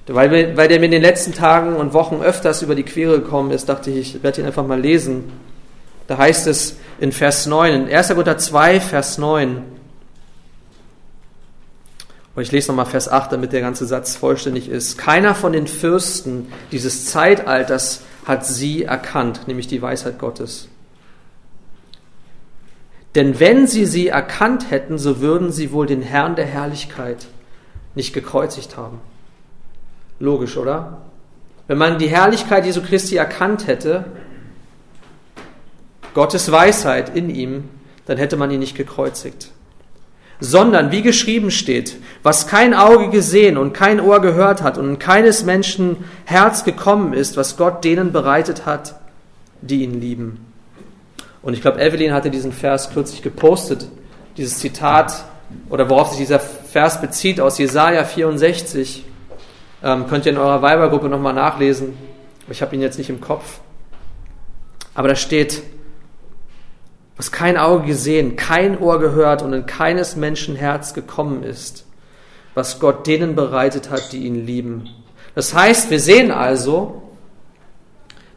[0.07, 3.51] weil, weil der mir in den letzten Tagen und Wochen öfters über die Quere gekommen
[3.51, 5.33] ist, dachte ich, ich werde ihn einfach mal lesen.
[6.07, 8.09] Da heißt es in Vers 9, in 1.
[8.09, 9.63] Korinther 2, Vers 9,
[12.37, 14.99] und ich lese nochmal Vers 8, damit der ganze Satz vollständig ist.
[14.99, 20.69] Keiner von den Fürsten dieses Zeitalters hat sie erkannt, nämlich die Weisheit Gottes.
[23.15, 27.27] Denn wenn sie sie erkannt hätten, so würden sie wohl den Herrn der Herrlichkeit
[27.95, 29.01] nicht gekreuzigt haben.
[30.21, 30.99] Logisch, oder?
[31.69, 34.05] Wenn man die Herrlichkeit Jesu Christi erkannt hätte,
[36.17, 37.69] Gottes Weisheit in ihm,
[38.07, 39.53] dann hätte man ihn nicht gekreuzigt
[40.41, 44.99] sondern wie geschrieben steht, was kein Auge gesehen und kein Ohr gehört hat und in
[44.99, 48.97] keines Menschen Herz gekommen ist, was Gott denen bereitet hat,
[49.63, 50.45] die ihn lieben.
[51.43, 53.89] Und ich glaube, Evelyn hatte diesen Vers kürzlich gepostet,
[54.37, 55.25] dieses Zitat
[55.71, 59.05] oder worauf sich dieser Vers bezieht aus Jesaja 64.
[59.83, 61.97] Ähm, könnt ihr in eurer Weibergruppe nochmal nachlesen.
[62.51, 63.61] Ich habe ihn jetzt nicht im Kopf.
[64.95, 65.63] Aber da steht,
[67.17, 71.87] was kein Auge gesehen, kein Ohr gehört und in keines Menschen Herz gekommen ist,
[72.55, 74.91] was Gott denen bereitet hat, die ihn lieben.
[75.35, 77.03] Das heißt, wir sehen also,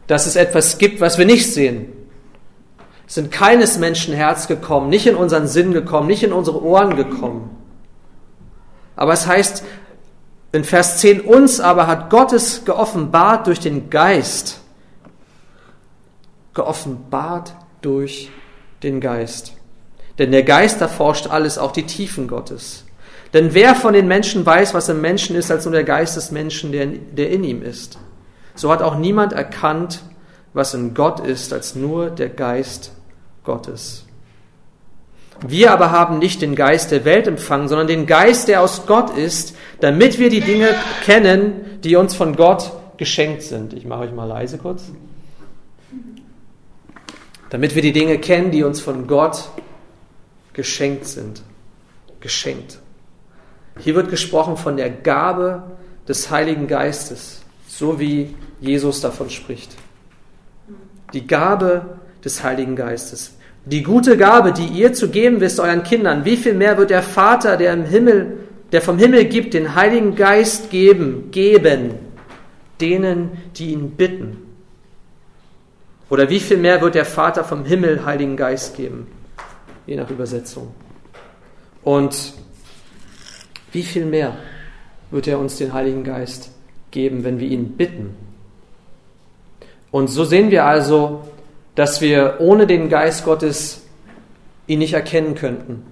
[0.06, 1.92] dass es etwas gibt, was wir nicht sehen.
[3.06, 6.96] Es sind keines Menschen Herz gekommen, nicht in unseren Sinn gekommen, nicht in unsere Ohren
[6.96, 7.50] gekommen.
[8.96, 9.64] Aber es heißt
[10.52, 14.60] in Vers 10, uns aber hat Gottes geoffenbart durch den Geist.
[16.54, 18.30] Geoffenbart durch
[18.82, 19.52] den Geist.
[20.18, 22.84] Denn der Geist erforscht alles, auch die Tiefen Gottes.
[23.32, 26.30] Denn wer von den Menschen weiß, was im Menschen ist, als nur der Geist des
[26.30, 27.98] Menschen, der, der in ihm ist?
[28.54, 30.02] So hat auch niemand erkannt,
[30.52, 32.92] was in Gott ist, als nur der Geist
[33.44, 34.04] Gottes.
[35.46, 39.16] Wir aber haben nicht den Geist der Welt empfangen, sondern den Geist, der aus Gott
[39.16, 43.72] ist, damit wir die Dinge kennen, die uns von Gott geschenkt sind.
[43.72, 44.82] Ich mache euch mal leise kurz
[47.50, 49.50] damit wir die Dinge kennen, die uns von Gott
[50.52, 51.42] geschenkt sind.
[52.20, 52.78] Geschenkt.
[53.78, 55.62] Hier wird gesprochen von der Gabe
[56.08, 59.76] des Heiligen Geistes, so wie Jesus davon spricht.
[61.12, 63.32] Die Gabe des Heiligen Geistes.
[63.66, 67.02] die gute Gabe, die ihr zu geben wisst euren Kindern, wie viel mehr wird der
[67.02, 68.38] Vater, der im Himmel,
[68.72, 71.94] der vom Himmel gibt, den Heiligen Geist geben, geben,
[72.80, 74.49] denen, die ihn bitten.
[76.10, 79.06] Oder wie viel mehr wird der Vater vom Himmel Heiligen Geist geben?
[79.86, 80.74] Je nach Übersetzung.
[81.82, 82.34] Und
[83.72, 84.36] wie viel mehr
[85.12, 86.50] wird er uns den Heiligen Geist
[86.90, 88.16] geben, wenn wir ihn bitten?
[89.92, 91.22] Und so sehen wir also,
[91.76, 93.82] dass wir ohne den Geist Gottes
[94.66, 95.86] ihn nicht erkennen könnten.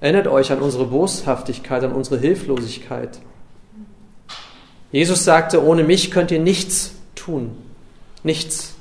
[0.00, 3.18] Erinnert euch an unsere Boshaftigkeit, an unsere Hilflosigkeit.
[4.92, 7.56] Jesus sagte, ohne mich könnt ihr nichts tun.
[8.24, 8.74] Nichts.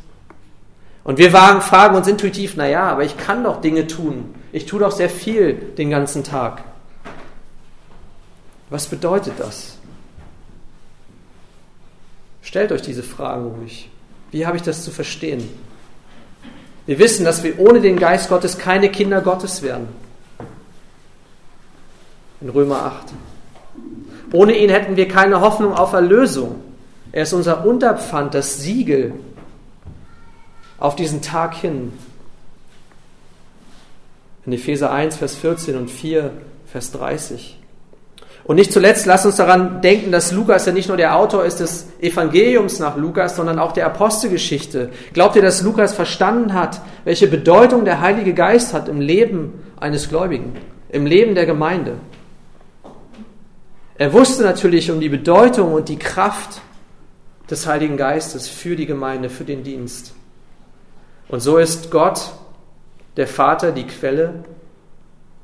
[1.04, 4.34] Und wir fragen uns intuitiv, na ja, aber ich kann doch Dinge tun.
[4.54, 6.64] Ich tue doch sehr viel den ganzen Tag.
[8.70, 9.78] Was bedeutet das?
[12.42, 13.90] Stellt euch diese Fragen ruhig.
[14.32, 15.48] Wie habe ich das zu verstehen?
[16.86, 19.88] Wir wissen, dass wir ohne den Geist Gottes keine Kinder Gottes werden.
[22.42, 23.14] In Römer 8.
[24.32, 26.62] Ohne ihn hätten wir keine Hoffnung auf Erlösung.
[27.12, 29.14] Er ist unser Unterpfand, das Siegel
[30.84, 31.94] auf diesen Tag hin.
[34.46, 36.32] In Epheser 1, Vers 14 und 4,
[36.66, 37.58] Vers 30.
[38.44, 41.62] Und nicht zuletzt, lasst uns daran denken, dass Lukas ja nicht nur der Autor ist
[41.62, 44.90] des Evangeliums nach Lukas, sondern auch der Apostelgeschichte.
[45.14, 50.10] Glaubt ihr, dass Lukas verstanden hat, welche Bedeutung der Heilige Geist hat im Leben eines
[50.10, 50.58] Gläubigen,
[50.90, 51.94] im Leben der Gemeinde?
[53.98, 56.60] Er wusste natürlich um die Bedeutung und die Kraft
[57.50, 60.14] des Heiligen Geistes für die Gemeinde, für den Dienst.
[61.34, 62.32] Und so ist Gott,
[63.18, 64.44] der Vater, die Quelle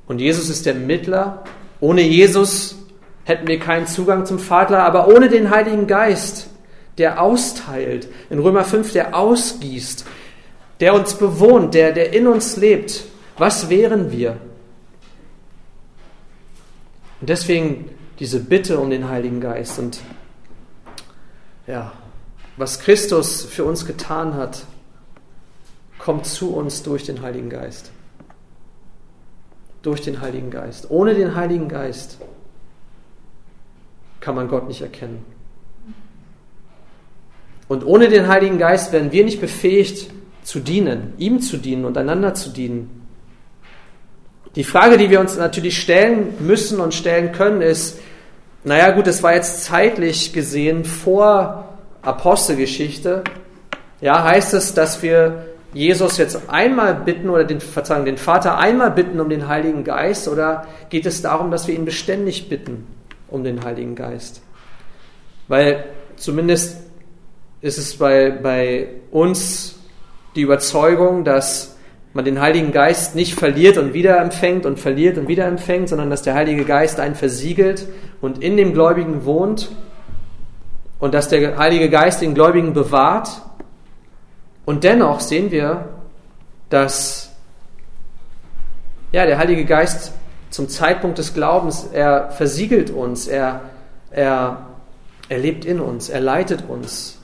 [0.05, 1.43] und Jesus ist der Mittler.
[1.79, 2.75] Ohne Jesus
[3.23, 6.51] hätten wir keinen Zugang zum Vater, aber ohne den Heiligen Geist,
[6.99, 10.05] der austeilt, in Römer 5, der ausgießt,
[10.79, 13.05] der uns bewohnt, der, der in uns lebt,
[13.39, 14.37] was wären wir?
[17.19, 20.01] Und deswegen diese Bitte um den Heiligen Geist und
[21.65, 21.93] ja,
[22.57, 24.67] was Christus für uns getan hat,
[25.99, 27.91] kommt zu uns durch den Heiligen Geist.
[29.83, 30.89] Durch den Heiligen Geist.
[30.89, 32.17] Ohne den Heiligen Geist
[34.21, 35.23] kann man Gott nicht erkennen.
[37.67, 40.09] Und ohne den Heiligen Geist werden wir nicht befähigt
[40.43, 43.07] zu dienen, ihm zu dienen und einander zu dienen.
[44.55, 47.99] Die Frage, die wir uns natürlich stellen müssen und stellen können, ist,
[48.63, 53.23] naja gut, es war jetzt zeitlich gesehen vor Apostelgeschichte.
[54.01, 58.91] Ja, heißt es, dass wir Jesus jetzt einmal bitten oder den, Verzeihung, den Vater einmal
[58.91, 62.87] bitten um den Heiligen Geist oder geht es darum, dass wir ihn beständig bitten?
[63.31, 64.41] um den Heiligen Geist.
[65.47, 66.77] Weil zumindest
[67.61, 69.79] ist es bei, bei uns
[70.35, 71.77] die Überzeugung, dass
[72.13, 76.09] man den Heiligen Geist nicht verliert und wieder empfängt und verliert und wieder empfängt, sondern
[76.09, 77.87] dass der Heilige Geist einen versiegelt
[78.21, 79.69] und in dem Gläubigen wohnt
[80.99, 83.29] und dass der Heilige Geist den Gläubigen bewahrt.
[84.69, 85.89] Und dennoch sehen wir,
[86.69, 87.31] dass
[89.11, 90.11] ja, der Heilige Geist
[90.51, 93.61] zum Zeitpunkt des Glaubens, er versiegelt uns, er,
[94.11, 94.67] er,
[95.27, 97.17] er lebt in uns, er leitet uns.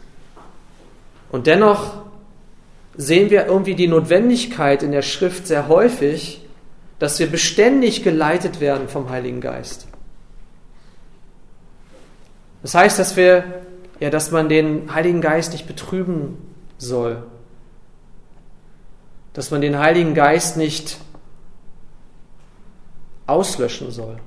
[1.30, 2.06] Und dennoch
[2.96, 6.44] sehen wir irgendwie die Notwendigkeit in der Schrift sehr häufig,
[6.98, 9.86] dass wir beständig geleitet werden vom Heiligen Geist.
[12.64, 13.44] Das heißt, dass wir,
[14.00, 16.40] ja, dass man den Heiligen Geist nicht betrüben
[16.80, 17.22] soll,
[19.36, 20.98] dass man den Heiligen Geist nicht
[23.28, 24.18] auslöschen soll.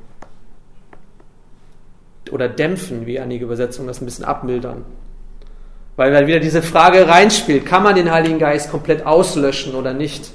[2.31, 4.85] Oder dämpfen, wie einige Übersetzungen das ein bisschen abmildern.
[5.97, 10.31] Weil dann wieder diese Frage reinspielt, kann man den Heiligen Geist komplett auslöschen oder nicht?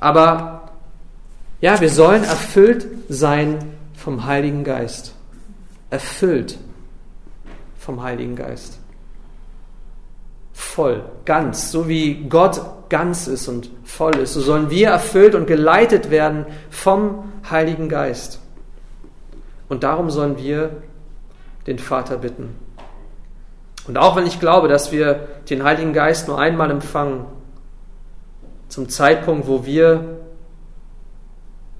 [0.00, 0.72] Aber
[1.60, 3.58] ja, wir sollen erfüllt sein
[3.94, 5.14] vom Heiligen Geist.
[5.90, 6.58] Erfüllt
[7.78, 8.80] vom Heiligen Geist.
[10.54, 15.46] Voll, ganz, so wie Gott ganz ist und voll ist, so sollen wir erfüllt und
[15.46, 18.40] geleitet werden vom Heiligen Geist.
[19.68, 20.82] Und darum sollen wir
[21.66, 22.54] den Vater bitten.
[23.88, 27.26] Und auch wenn ich glaube, dass wir den Heiligen Geist nur einmal empfangen,
[28.68, 30.18] zum Zeitpunkt, wo wir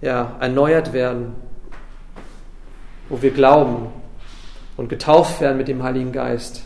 [0.00, 1.34] ja, erneuert werden,
[3.08, 3.86] wo wir glauben
[4.76, 6.64] und getauft werden mit dem Heiligen Geist,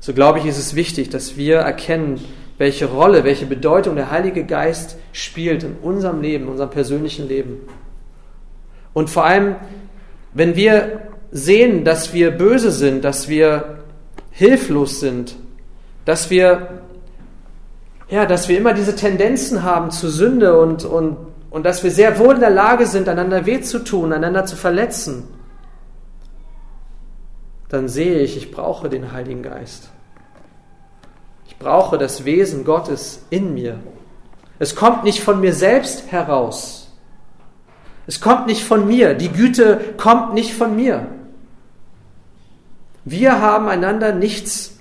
[0.00, 2.20] so glaube ich, ist es wichtig, dass wir erkennen,
[2.58, 7.60] welche Rolle, welche Bedeutung der Heilige Geist spielt in unserem Leben, in unserem persönlichen Leben.
[8.92, 9.56] Und vor allem,
[10.34, 13.78] wenn wir sehen, dass wir böse sind, dass wir
[14.30, 15.36] hilflos sind,
[16.04, 16.80] dass wir
[18.10, 21.16] ja, dass wir immer diese Tendenzen haben zu Sünde und, und,
[21.50, 24.56] und dass wir sehr wohl in der Lage sind, einander weh zu tun, einander zu
[24.56, 25.28] verletzen,
[27.70, 29.88] dann sehe ich, ich brauche den Heiligen Geist.
[31.46, 33.78] Ich brauche das Wesen Gottes in mir.
[34.58, 36.92] Es kommt nicht von mir selbst heraus.
[38.06, 39.14] Es kommt nicht von mir.
[39.14, 41.06] Die Güte kommt nicht von mir.
[43.04, 44.78] Wir haben einander nichts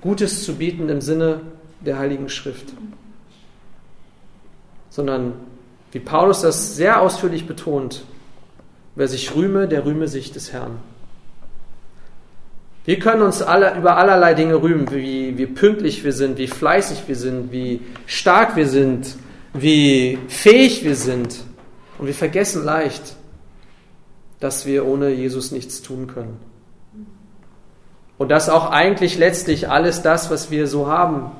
[0.00, 1.40] Gutes zu bieten im Sinne
[1.80, 2.72] der Heiligen Schrift,
[4.88, 5.34] sondern
[5.90, 8.04] wie Paulus das sehr ausführlich betont,
[8.94, 10.78] wer sich rühme, der rühme sich des Herrn.
[12.84, 17.04] Wir können uns alle, über allerlei Dinge rühmen, wie, wie pünktlich wir sind, wie fleißig
[17.06, 19.16] wir sind, wie stark wir sind,
[19.54, 21.44] wie fähig wir sind.
[21.98, 23.14] Und wir vergessen leicht,
[24.40, 26.40] dass wir ohne Jesus nichts tun können.
[28.18, 31.30] Und dass auch eigentlich letztlich alles das, was wir so haben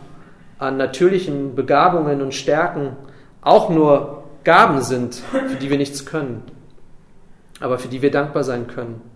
[0.59, 2.97] an natürlichen Begabungen und Stärken,
[3.41, 6.43] auch nur Gaben sind, für die wir nichts können,
[7.59, 9.12] aber für die wir dankbar sein können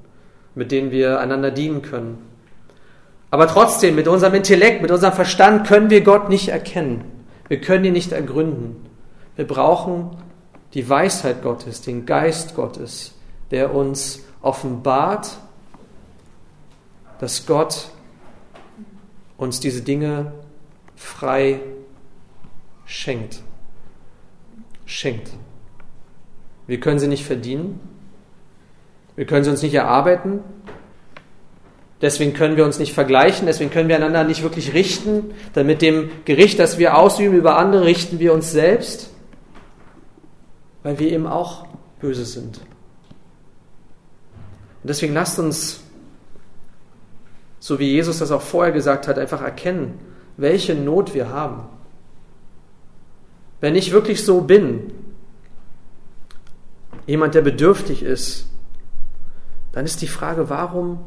[0.57, 2.19] mit denen wir einander dienen können.
[3.31, 7.05] Aber trotzdem, mit unserem Intellekt, mit unserem Verstand können wir Gott nicht erkennen.
[7.49, 8.87] Wir können ihn nicht ergründen.
[9.37, 10.17] Wir brauchen
[10.75, 13.15] die Weisheit Gottes, den Geist Gottes,
[13.51, 15.37] der uns offenbart,
[17.21, 17.91] dass Gott
[19.37, 20.33] uns diese Dinge
[20.95, 21.61] frei
[22.87, 23.43] schenkt.
[24.87, 25.31] Schenkt.
[26.67, 27.81] Wir können sie nicht verdienen,
[29.17, 30.41] wir können sie uns nicht erarbeiten.
[32.03, 35.33] Deswegen können wir uns nicht vergleichen, deswegen können wir einander nicht wirklich richten.
[35.55, 39.11] Denn mit dem Gericht, das wir ausüben über andere, richten wir uns selbst,
[40.83, 41.67] weil wir eben auch
[42.01, 42.59] böse sind.
[42.59, 45.81] Und deswegen lasst uns,
[47.59, 49.99] so wie Jesus das auch vorher gesagt hat, einfach erkennen,
[50.37, 51.67] welche Not wir haben.
[53.61, 54.93] Wenn ich wirklich so bin,
[57.07, 58.49] jemand, der bedürftig ist,
[59.77, 61.01] dann ist die Frage, warum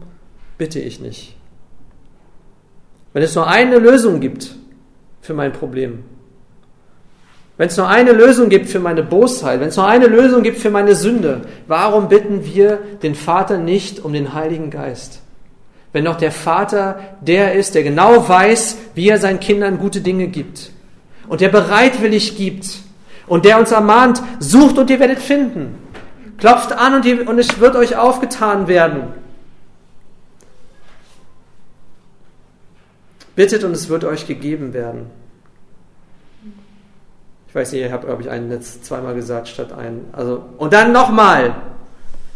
[0.60, 1.36] bitte ich nicht?
[3.14, 4.54] Wenn es nur eine Lösung gibt
[5.22, 6.04] für mein Problem,
[7.58, 10.60] wenn es nur eine Lösung gibt für meine Bosheit, wenn es nur eine Lösung gibt
[10.60, 15.24] für meine Sünde, warum bitten wir den Vater nicht um den Heiligen Geist?
[15.92, 20.28] Wenn doch der Vater der ist, der genau weiß, wie er seinen Kindern gute Dinge
[20.28, 20.70] gibt
[21.28, 22.68] und der bereitwillig gibt
[23.26, 25.89] und der uns ermahnt, sucht und ihr werdet finden.
[26.40, 29.14] Klopft an und, die, und es wird euch aufgetan werden.
[33.36, 35.10] Bittet und es wird euch gegeben werden.
[37.48, 40.06] Ich weiß nicht, ihr habt, glaube ich, einen jetzt zweimal gesagt statt einen.
[40.12, 41.56] Also, und dann nochmal.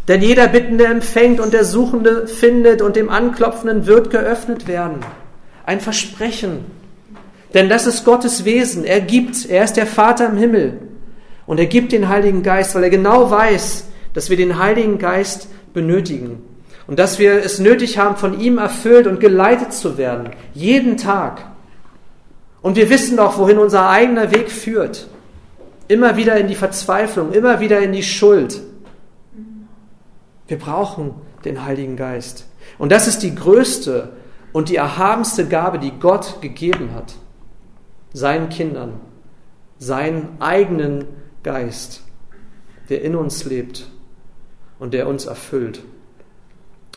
[0.07, 4.99] Denn jeder Bittende empfängt und der Suchende findet und dem Anklopfenden wird geöffnet werden.
[5.65, 6.65] Ein Versprechen.
[7.53, 8.83] Denn das ist Gottes Wesen.
[8.83, 10.79] Er gibt, er ist der Vater im Himmel.
[11.45, 15.47] Und er gibt den Heiligen Geist, weil er genau weiß, dass wir den Heiligen Geist
[15.73, 16.41] benötigen
[16.87, 21.45] und dass wir es nötig haben, von ihm erfüllt und geleitet zu werden, jeden Tag.
[22.61, 25.07] Und wir wissen doch, wohin unser eigener Weg führt.
[25.87, 28.61] Immer wieder in die Verzweiflung, immer wieder in die Schuld.
[30.47, 31.13] Wir brauchen
[31.45, 32.47] den Heiligen Geist.
[32.77, 34.13] Und das ist die größte
[34.53, 37.15] und die erhabenste Gabe, die Gott gegeben hat.
[38.13, 38.99] Seinen Kindern.
[39.79, 41.05] Seinen eigenen
[41.43, 42.03] Geist,
[42.89, 43.87] der in uns lebt
[44.83, 45.79] und der uns erfüllt.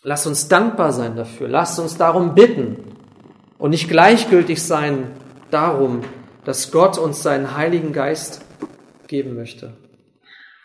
[0.03, 1.47] Lass uns dankbar sein dafür.
[1.47, 2.79] Lass uns darum bitten
[3.59, 5.13] und nicht gleichgültig sein
[5.53, 6.01] darum,
[6.45, 8.41] dass Gott uns seinen Heiligen Geist
[9.07, 9.73] geben möchte.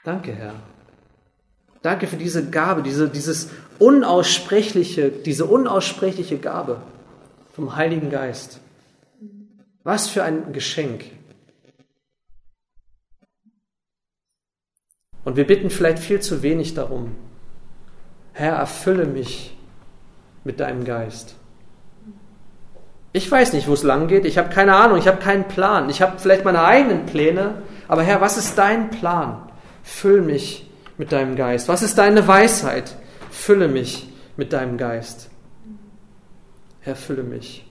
[0.03, 0.55] Danke, Herr.
[1.83, 6.81] Danke für diese Gabe, diese, dieses unaussprechliche, diese unaussprechliche Gabe
[7.53, 8.59] vom Heiligen Geist.
[9.83, 11.03] Was für ein Geschenk.
[15.23, 17.15] Und wir bitten vielleicht viel zu wenig darum.
[18.33, 19.55] Herr, erfülle mich
[20.43, 21.35] mit deinem Geist.
[23.13, 24.25] Ich weiß nicht, wo es lang geht.
[24.25, 24.97] Ich habe keine Ahnung.
[24.97, 25.89] Ich habe keinen Plan.
[25.89, 27.61] Ich habe vielleicht meine eigenen Pläne.
[27.87, 29.49] Aber Herr, was ist dein Plan?
[29.83, 31.67] Füll mich mit deinem Geist.
[31.67, 32.95] Was ist deine Weisheit?
[33.29, 34.07] Fülle mich
[34.37, 35.29] mit deinem Geist.
[36.79, 37.65] Herr, fülle mich.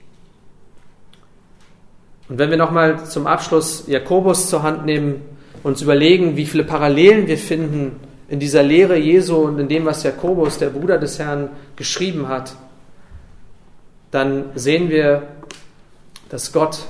[2.29, 5.21] Und wenn wir nochmal zum Abschluss Jakobus zur Hand nehmen,
[5.63, 7.99] uns überlegen, wie viele Parallelen wir finden
[8.29, 12.55] in dieser Lehre Jesu und in dem, was Jakobus, der Bruder des Herrn, geschrieben hat,
[14.09, 15.23] dann sehen wir,
[16.29, 16.85] dass Gott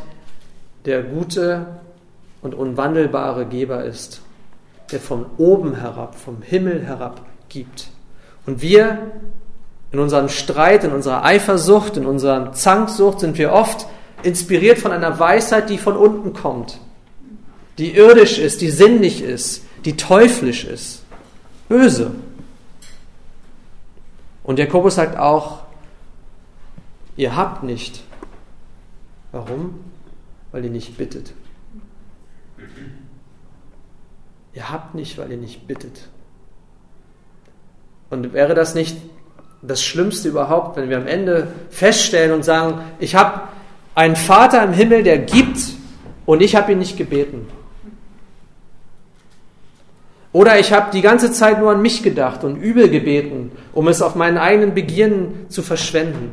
[0.86, 1.66] der gute
[2.42, 4.22] und unwandelbare Geber ist,
[4.92, 7.88] der von oben herab, vom Himmel herab gibt.
[8.46, 9.12] Und wir
[9.92, 13.88] in unserem Streit, in unserer Eifersucht, in unserer Zanksucht sind wir oft
[14.24, 16.80] inspiriert von einer Weisheit, die von unten kommt,
[17.78, 21.04] die irdisch ist, die sinnlich ist, die teuflisch ist,
[21.70, 22.12] böse.
[24.44, 25.60] Und Jakobus sagt auch,
[27.16, 28.04] ihr habt nicht.
[29.32, 29.80] Warum?
[30.52, 31.34] Weil ihr nicht bittet.
[34.54, 36.10] Ihr habt nicht, weil ihr nicht bittet.
[38.10, 38.98] Und wäre das nicht
[39.62, 43.44] das Schlimmste überhaupt, wenn wir am Ende feststellen und sagen, ich habe
[43.96, 45.60] einen Vater im Himmel, der gibt
[46.26, 47.48] und ich habe ihn nicht gebeten.
[50.34, 54.02] Oder ich habe die ganze Zeit nur an mich gedacht und übel gebeten, um es
[54.02, 56.32] auf meinen eigenen Begierden zu verschwenden.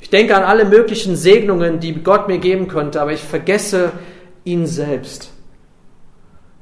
[0.00, 3.92] Ich denke an alle möglichen Segnungen, die Gott mir geben könnte, aber ich vergesse
[4.44, 5.30] ihn selbst.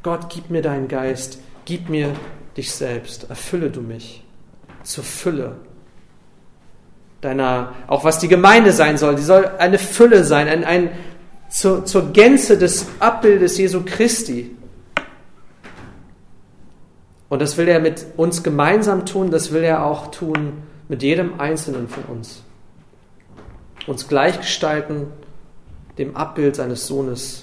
[0.03, 2.11] Gott, gib mir deinen Geist, gib mir
[2.57, 4.23] dich selbst, erfülle du mich
[4.83, 5.57] zur Fülle
[7.25, 10.91] deiner, auch was die Gemeinde sein soll, die soll eine Fülle sein, ein, ein,
[11.49, 14.55] zur, zur Gänze des Abbildes Jesu Christi.
[17.35, 20.53] Und das will er mit uns gemeinsam tun, das will er auch tun
[20.89, 22.45] mit jedem Einzelnen von uns.
[23.89, 25.09] Uns gleichgestalten
[25.99, 27.43] dem Abbild seines Sohnes.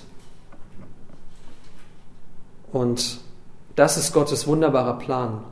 [2.71, 3.19] Und
[3.75, 5.43] das ist Gottes wunderbarer Plan.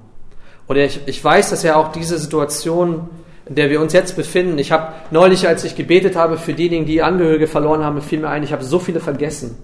[0.68, 3.10] Und ich, ich weiß, dass er auch diese Situation,
[3.46, 6.86] in der wir uns jetzt befinden, ich habe neulich, als ich gebetet habe für diejenigen,
[6.86, 9.58] die Angehörige verloren haben, fiel mir ein, ich habe so viele vergessen.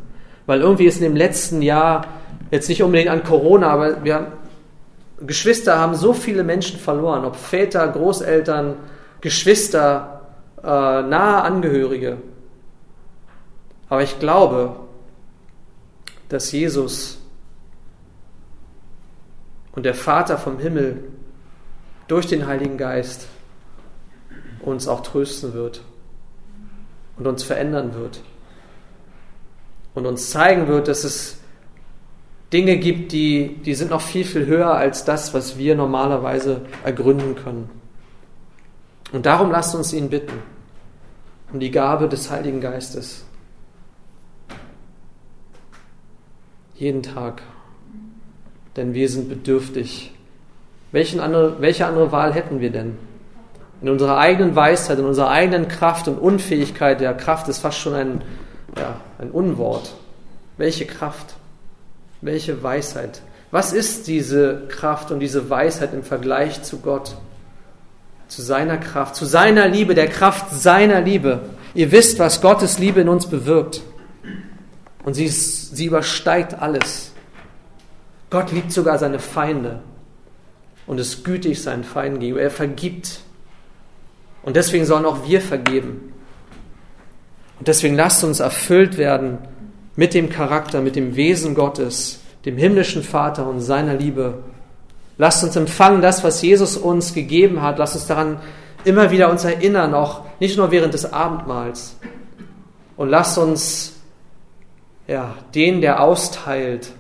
[0.48, 2.08] Weil irgendwie ist in dem letzten Jahr,
[2.52, 4.28] jetzt nicht unbedingt an Corona, aber wir haben,
[5.28, 8.76] Geschwister haben so viele Menschen verloren, ob Väter, Großeltern,
[9.22, 10.22] Geschwister,
[10.62, 12.18] äh, nahe Angehörige.
[13.90, 14.76] Aber ich glaube,
[16.30, 17.20] dass Jesus
[19.74, 21.04] und der Vater vom Himmel
[22.08, 23.28] durch den Heiligen Geist
[24.62, 25.82] uns auch trösten wird
[27.18, 28.22] und uns verändern wird
[29.94, 31.38] und uns zeigen wird, dass es
[32.56, 37.36] Dinge gibt, die, die sind noch viel, viel höher als das, was wir normalerweise ergründen
[37.36, 37.70] können.
[39.12, 40.40] Und darum lasst uns ihn bitten,
[41.52, 43.26] um die Gabe des Heiligen Geistes.
[46.76, 47.42] Jeden Tag
[48.76, 50.12] denn wir sind bedürftig.
[50.92, 52.98] Welchen andere, welche andere Wahl hätten wir denn?
[53.82, 57.94] In unserer eigenen Weisheit, in unserer eigenen Kraft und Unfähigkeit, ja, Kraft ist fast schon
[57.94, 58.22] ein,
[58.78, 59.94] ja, ein Unwort.
[60.58, 61.35] Welche Kraft?
[62.22, 63.22] Welche Weisheit?
[63.52, 67.16] Was ist diese Kraft und diese Weisheit im Vergleich zu Gott?
[68.28, 71.42] Zu seiner Kraft, zu seiner Liebe, der Kraft seiner Liebe.
[71.74, 73.82] Ihr wisst, was Gottes Liebe in uns bewirkt.
[75.04, 77.12] Und sie, ist, sie übersteigt alles.
[78.32, 79.82] Gott liebt sogar seine Feinde
[80.88, 82.42] und ist gütig seinen Feinden gegenüber.
[82.42, 83.20] Er vergibt.
[84.42, 86.14] Und deswegen sollen auch wir vergeben.
[87.60, 89.38] Und deswegen lasst uns erfüllt werden
[89.96, 94.44] mit dem Charakter, mit dem Wesen Gottes, dem himmlischen Vater und seiner Liebe.
[95.18, 97.78] Lasst uns empfangen das, was Jesus uns gegeben hat.
[97.80, 98.40] Lasst uns daran
[98.84, 101.98] immer wieder uns erinnern, auch nicht nur während des Abendmahls.
[102.98, 103.96] Und lasst uns
[105.08, 106.92] ja, den, der austeilt,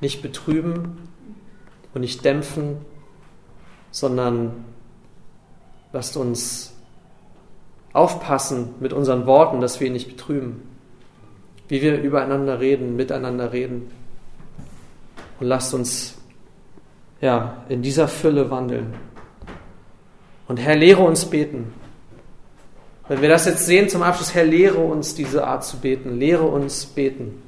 [0.00, 1.08] nicht betrüben
[1.94, 2.76] und nicht dämpfen,
[3.90, 4.64] sondern
[5.92, 6.74] lasst uns
[7.92, 10.62] aufpassen mit unseren Worten, dass wir ihn nicht betrüben,
[11.68, 13.90] wie wir übereinander reden, miteinander reden.
[15.40, 16.16] Und lasst uns
[17.20, 18.94] ja, in dieser Fülle wandeln.
[20.46, 21.72] Und Herr, lehre uns beten.
[23.06, 26.18] Wenn wir das jetzt sehen zum Abschluss, Herr, lehre uns diese Art zu beten.
[26.18, 27.42] Lehre uns beten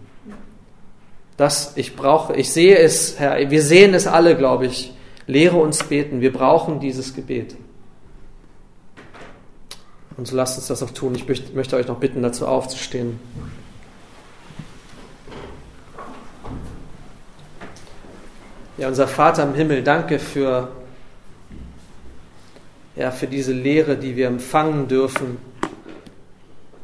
[1.41, 2.37] das ich brauche.
[2.37, 4.93] Ich sehe es, Herr, wir sehen es alle, glaube ich.
[5.27, 6.21] Lehre uns beten.
[6.21, 7.57] Wir brauchen dieses Gebet.
[10.19, 11.15] Und so lasst uns das auch tun.
[11.15, 13.19] Ich möchte euch noch bitten, dazu aufzustehen.
[18.81, 20.69] Ja, unser Vater im Himmel, danke für,
[22.97, 25.37] ja, für diese Lehre, die wir empfangen dürfen.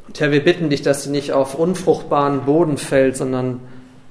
[0.07, 3.63] Und Herr, wir bitten dich, dass sie nicht auf unfruchtbaren Boden fällt, sondern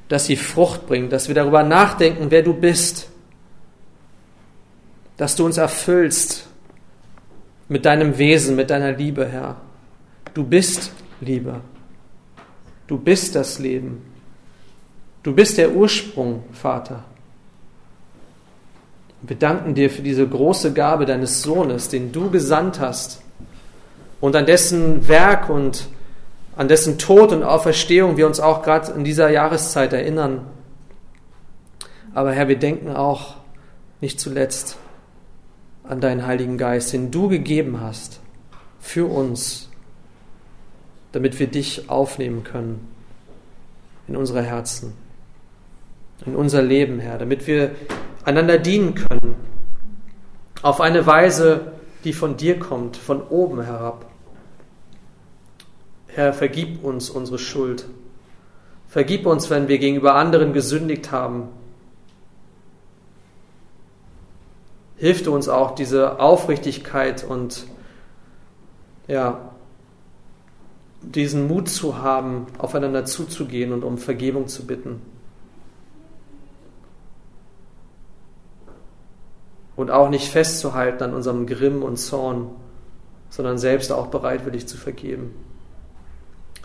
[0.08, 3.08] dass sie Frucht bringt, dass wir darüber nachdenken, wer du bist,
[5.18, 6.48] dass du uns erfüllst
[7.68, 9.58] mit deinem Wesen, mit deiner Liebe, Herr.
[10.34, 11.62] Du bist Liebe.
[12.88, 14.02] Du bist das Leben.
[15.22, 17.04] Du bist der Ursprung, Vater.
[19.28, 23.22] Wir danken dir für diese große Gabe deines Sohnes, den du gesandt hast
[24.22, 25.88] und an dessen Werk und
[26.56, 30.46] an dessen Tod und Auferstehung wir uns auch gerade in dieser Jahreszeit erinnern.
[32.14, 33.36] Aber Herr, wir denken auch
[34.00, 34.78] nicht zuletzt
[35.84, 38.20] an deinen Heiligen Geist, den du gegeben hast
[38.80, 39.70] für uns,
[41.12, 42.88] damit wir dich aufnehmen können
[44.08, 44.94] in unsere Herzen,
[46.26, 47.72] in unser Leben, Herr, damit wir
[48.26, 49.36] einander dienen können,
[50.62, 51.74] auf eine Weise,
[52.04, 54.06] die von dir kommt, von oben herab.
[56.08, 57.86] Herr, vergib uns unsere Schuld.
[58.88, 61.50] Vergib uns, wenn wir gegenüber anderen gesündigt haben.
[64.98, 67.68] Hilf du uns auch, diese Aufrichtigkeit und
[69.08, 69.50] ja,
[71.02, 75.02] diesen Mut zu haben, aufeinander zuzugehen und um Vergebung zu bitten.
[79.86, 82.50] Und auch nicht festzuhalten an unserem Grimm und Zorn,
[83.30, 85.36] sondern selbst auch bereitwillig zu vergeben.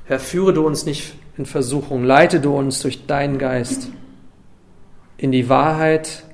[0.07, 3.91] Herr, führe du uns nicht in Versuchung, leite du uns durch deinen Geist
[5.19, 6.25] in die Wahrheit,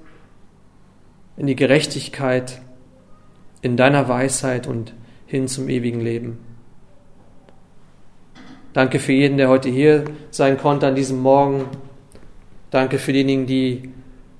[1.37, 2.63] in die Gerechtigkeit,
[3.63, 4.95] in deiner Weisheit und
[5.27, 6.39] hin zum ewigen Leben.
[8.75, 11.65] Danke für jeden, der heute hier sein konnte an diesem Morgen.
[12.71, 13.91] Danke für diejenigen, die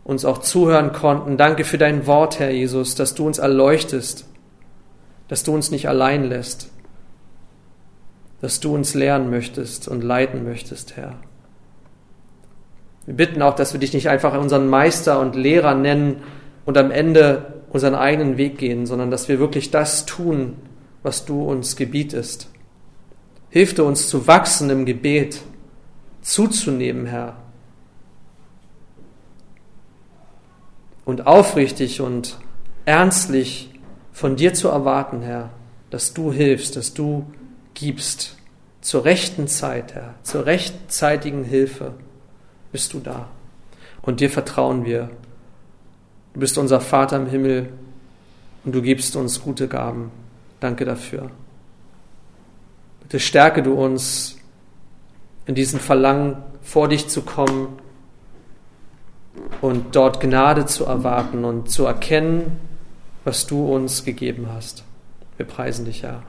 [0.07, 1.37] uns auch zuhören konnten.
[1.37, 4.29] Danke für dein Wort, Herr Jesus, dass du uns erleuchtest,
[5.27, 6.71] dass du uns nicht allein lässt,
[8.41, 11.17] dass du uns lehren möchtest und leiten möchtest, Herr.
[13.05, 16.23] Wir bitten auch, dass wir dich nicht einfach unseren Meister und Lehrer nennen
[16.65, 20.55] und am Ende unseren eigenen Weg gehen, sondern dass wir wirklich das tun,
[21.03, 22.49] was du uns gebietest.
[23.51, 25.41] Hilf du uns zu wachsen im Gebet,
[26.23, 27.37] zuzunehmen, Herr.
[31.07, 32.37] Und aufrichtig und
[32.85, 33.71] ernstlich
[34.13, 35.51] von dir zu erwarten, Herr,
[35.89, 37.25] dass du hilfst, dass du
[37.75, 38.37] gibst.
[38.81, 41.95] Zur rechten Zeit, Herr, zur rechtzeitigen Hilfe
[42.73, 43.29] bist du da.
[44.03, 45.11] Und dir vertrauen wir.
[46.35, 47.71] Du bist unser Vater im Himmel
[48.65, 50.11] und du gibst uns gute Gaben.
[50.61, 51.31] Danke dafür.
[53.01, 54.37] Bitte stärke du uns
[55.47, 57.79] in diesem Verlangen, vor dich zu kommen
[59.61, 62.59] und dort Gnade zu erwarten und zu erkennen,
[63.25, 64.85] was du uns gegeben hast.
[65.37, 66.23] Wir preisen dich, Herr.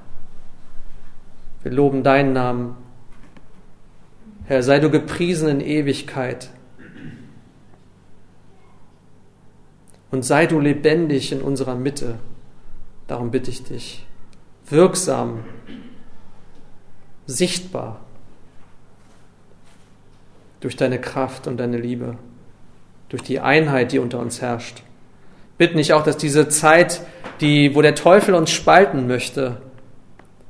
[1.63, 2.75] Wir loben deinen Namen.
[4.45, 6.49] Herr, sei du gepriesen in Ewigkeit.
[10.09, 12.19] Und sei du lebendig in unserer Mitte.
[13.07, 14.05] Darum bitte ich dich.
[14.69, 15.43] Wirksam
[17.25, 17.99] sichtbar
[20.61, 22.17] durch deine Kraft und deine Liebe,
[23.09, 24.83] durch die Einheit, die unter uns herrscht.
[25.57, 27.01] Bitte nicht auch, dass diese Zeit,
[27.41, 29.61] die, wo der Teufel uns spalten möchte,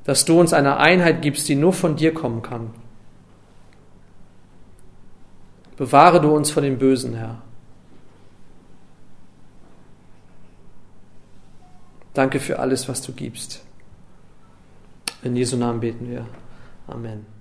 [0.03, 2.71] dass du uns eine Einheit gibst, die nur von dir kommen kann.
[5.77, 7.41] Bewahre du uns vor dem Bösen, Herr.
[12.13, 13.63] Danke für alles, was du gibst.
[15.21, 16.25] In Jesu Namen beten wir.
[16.87, 17.36] Amen.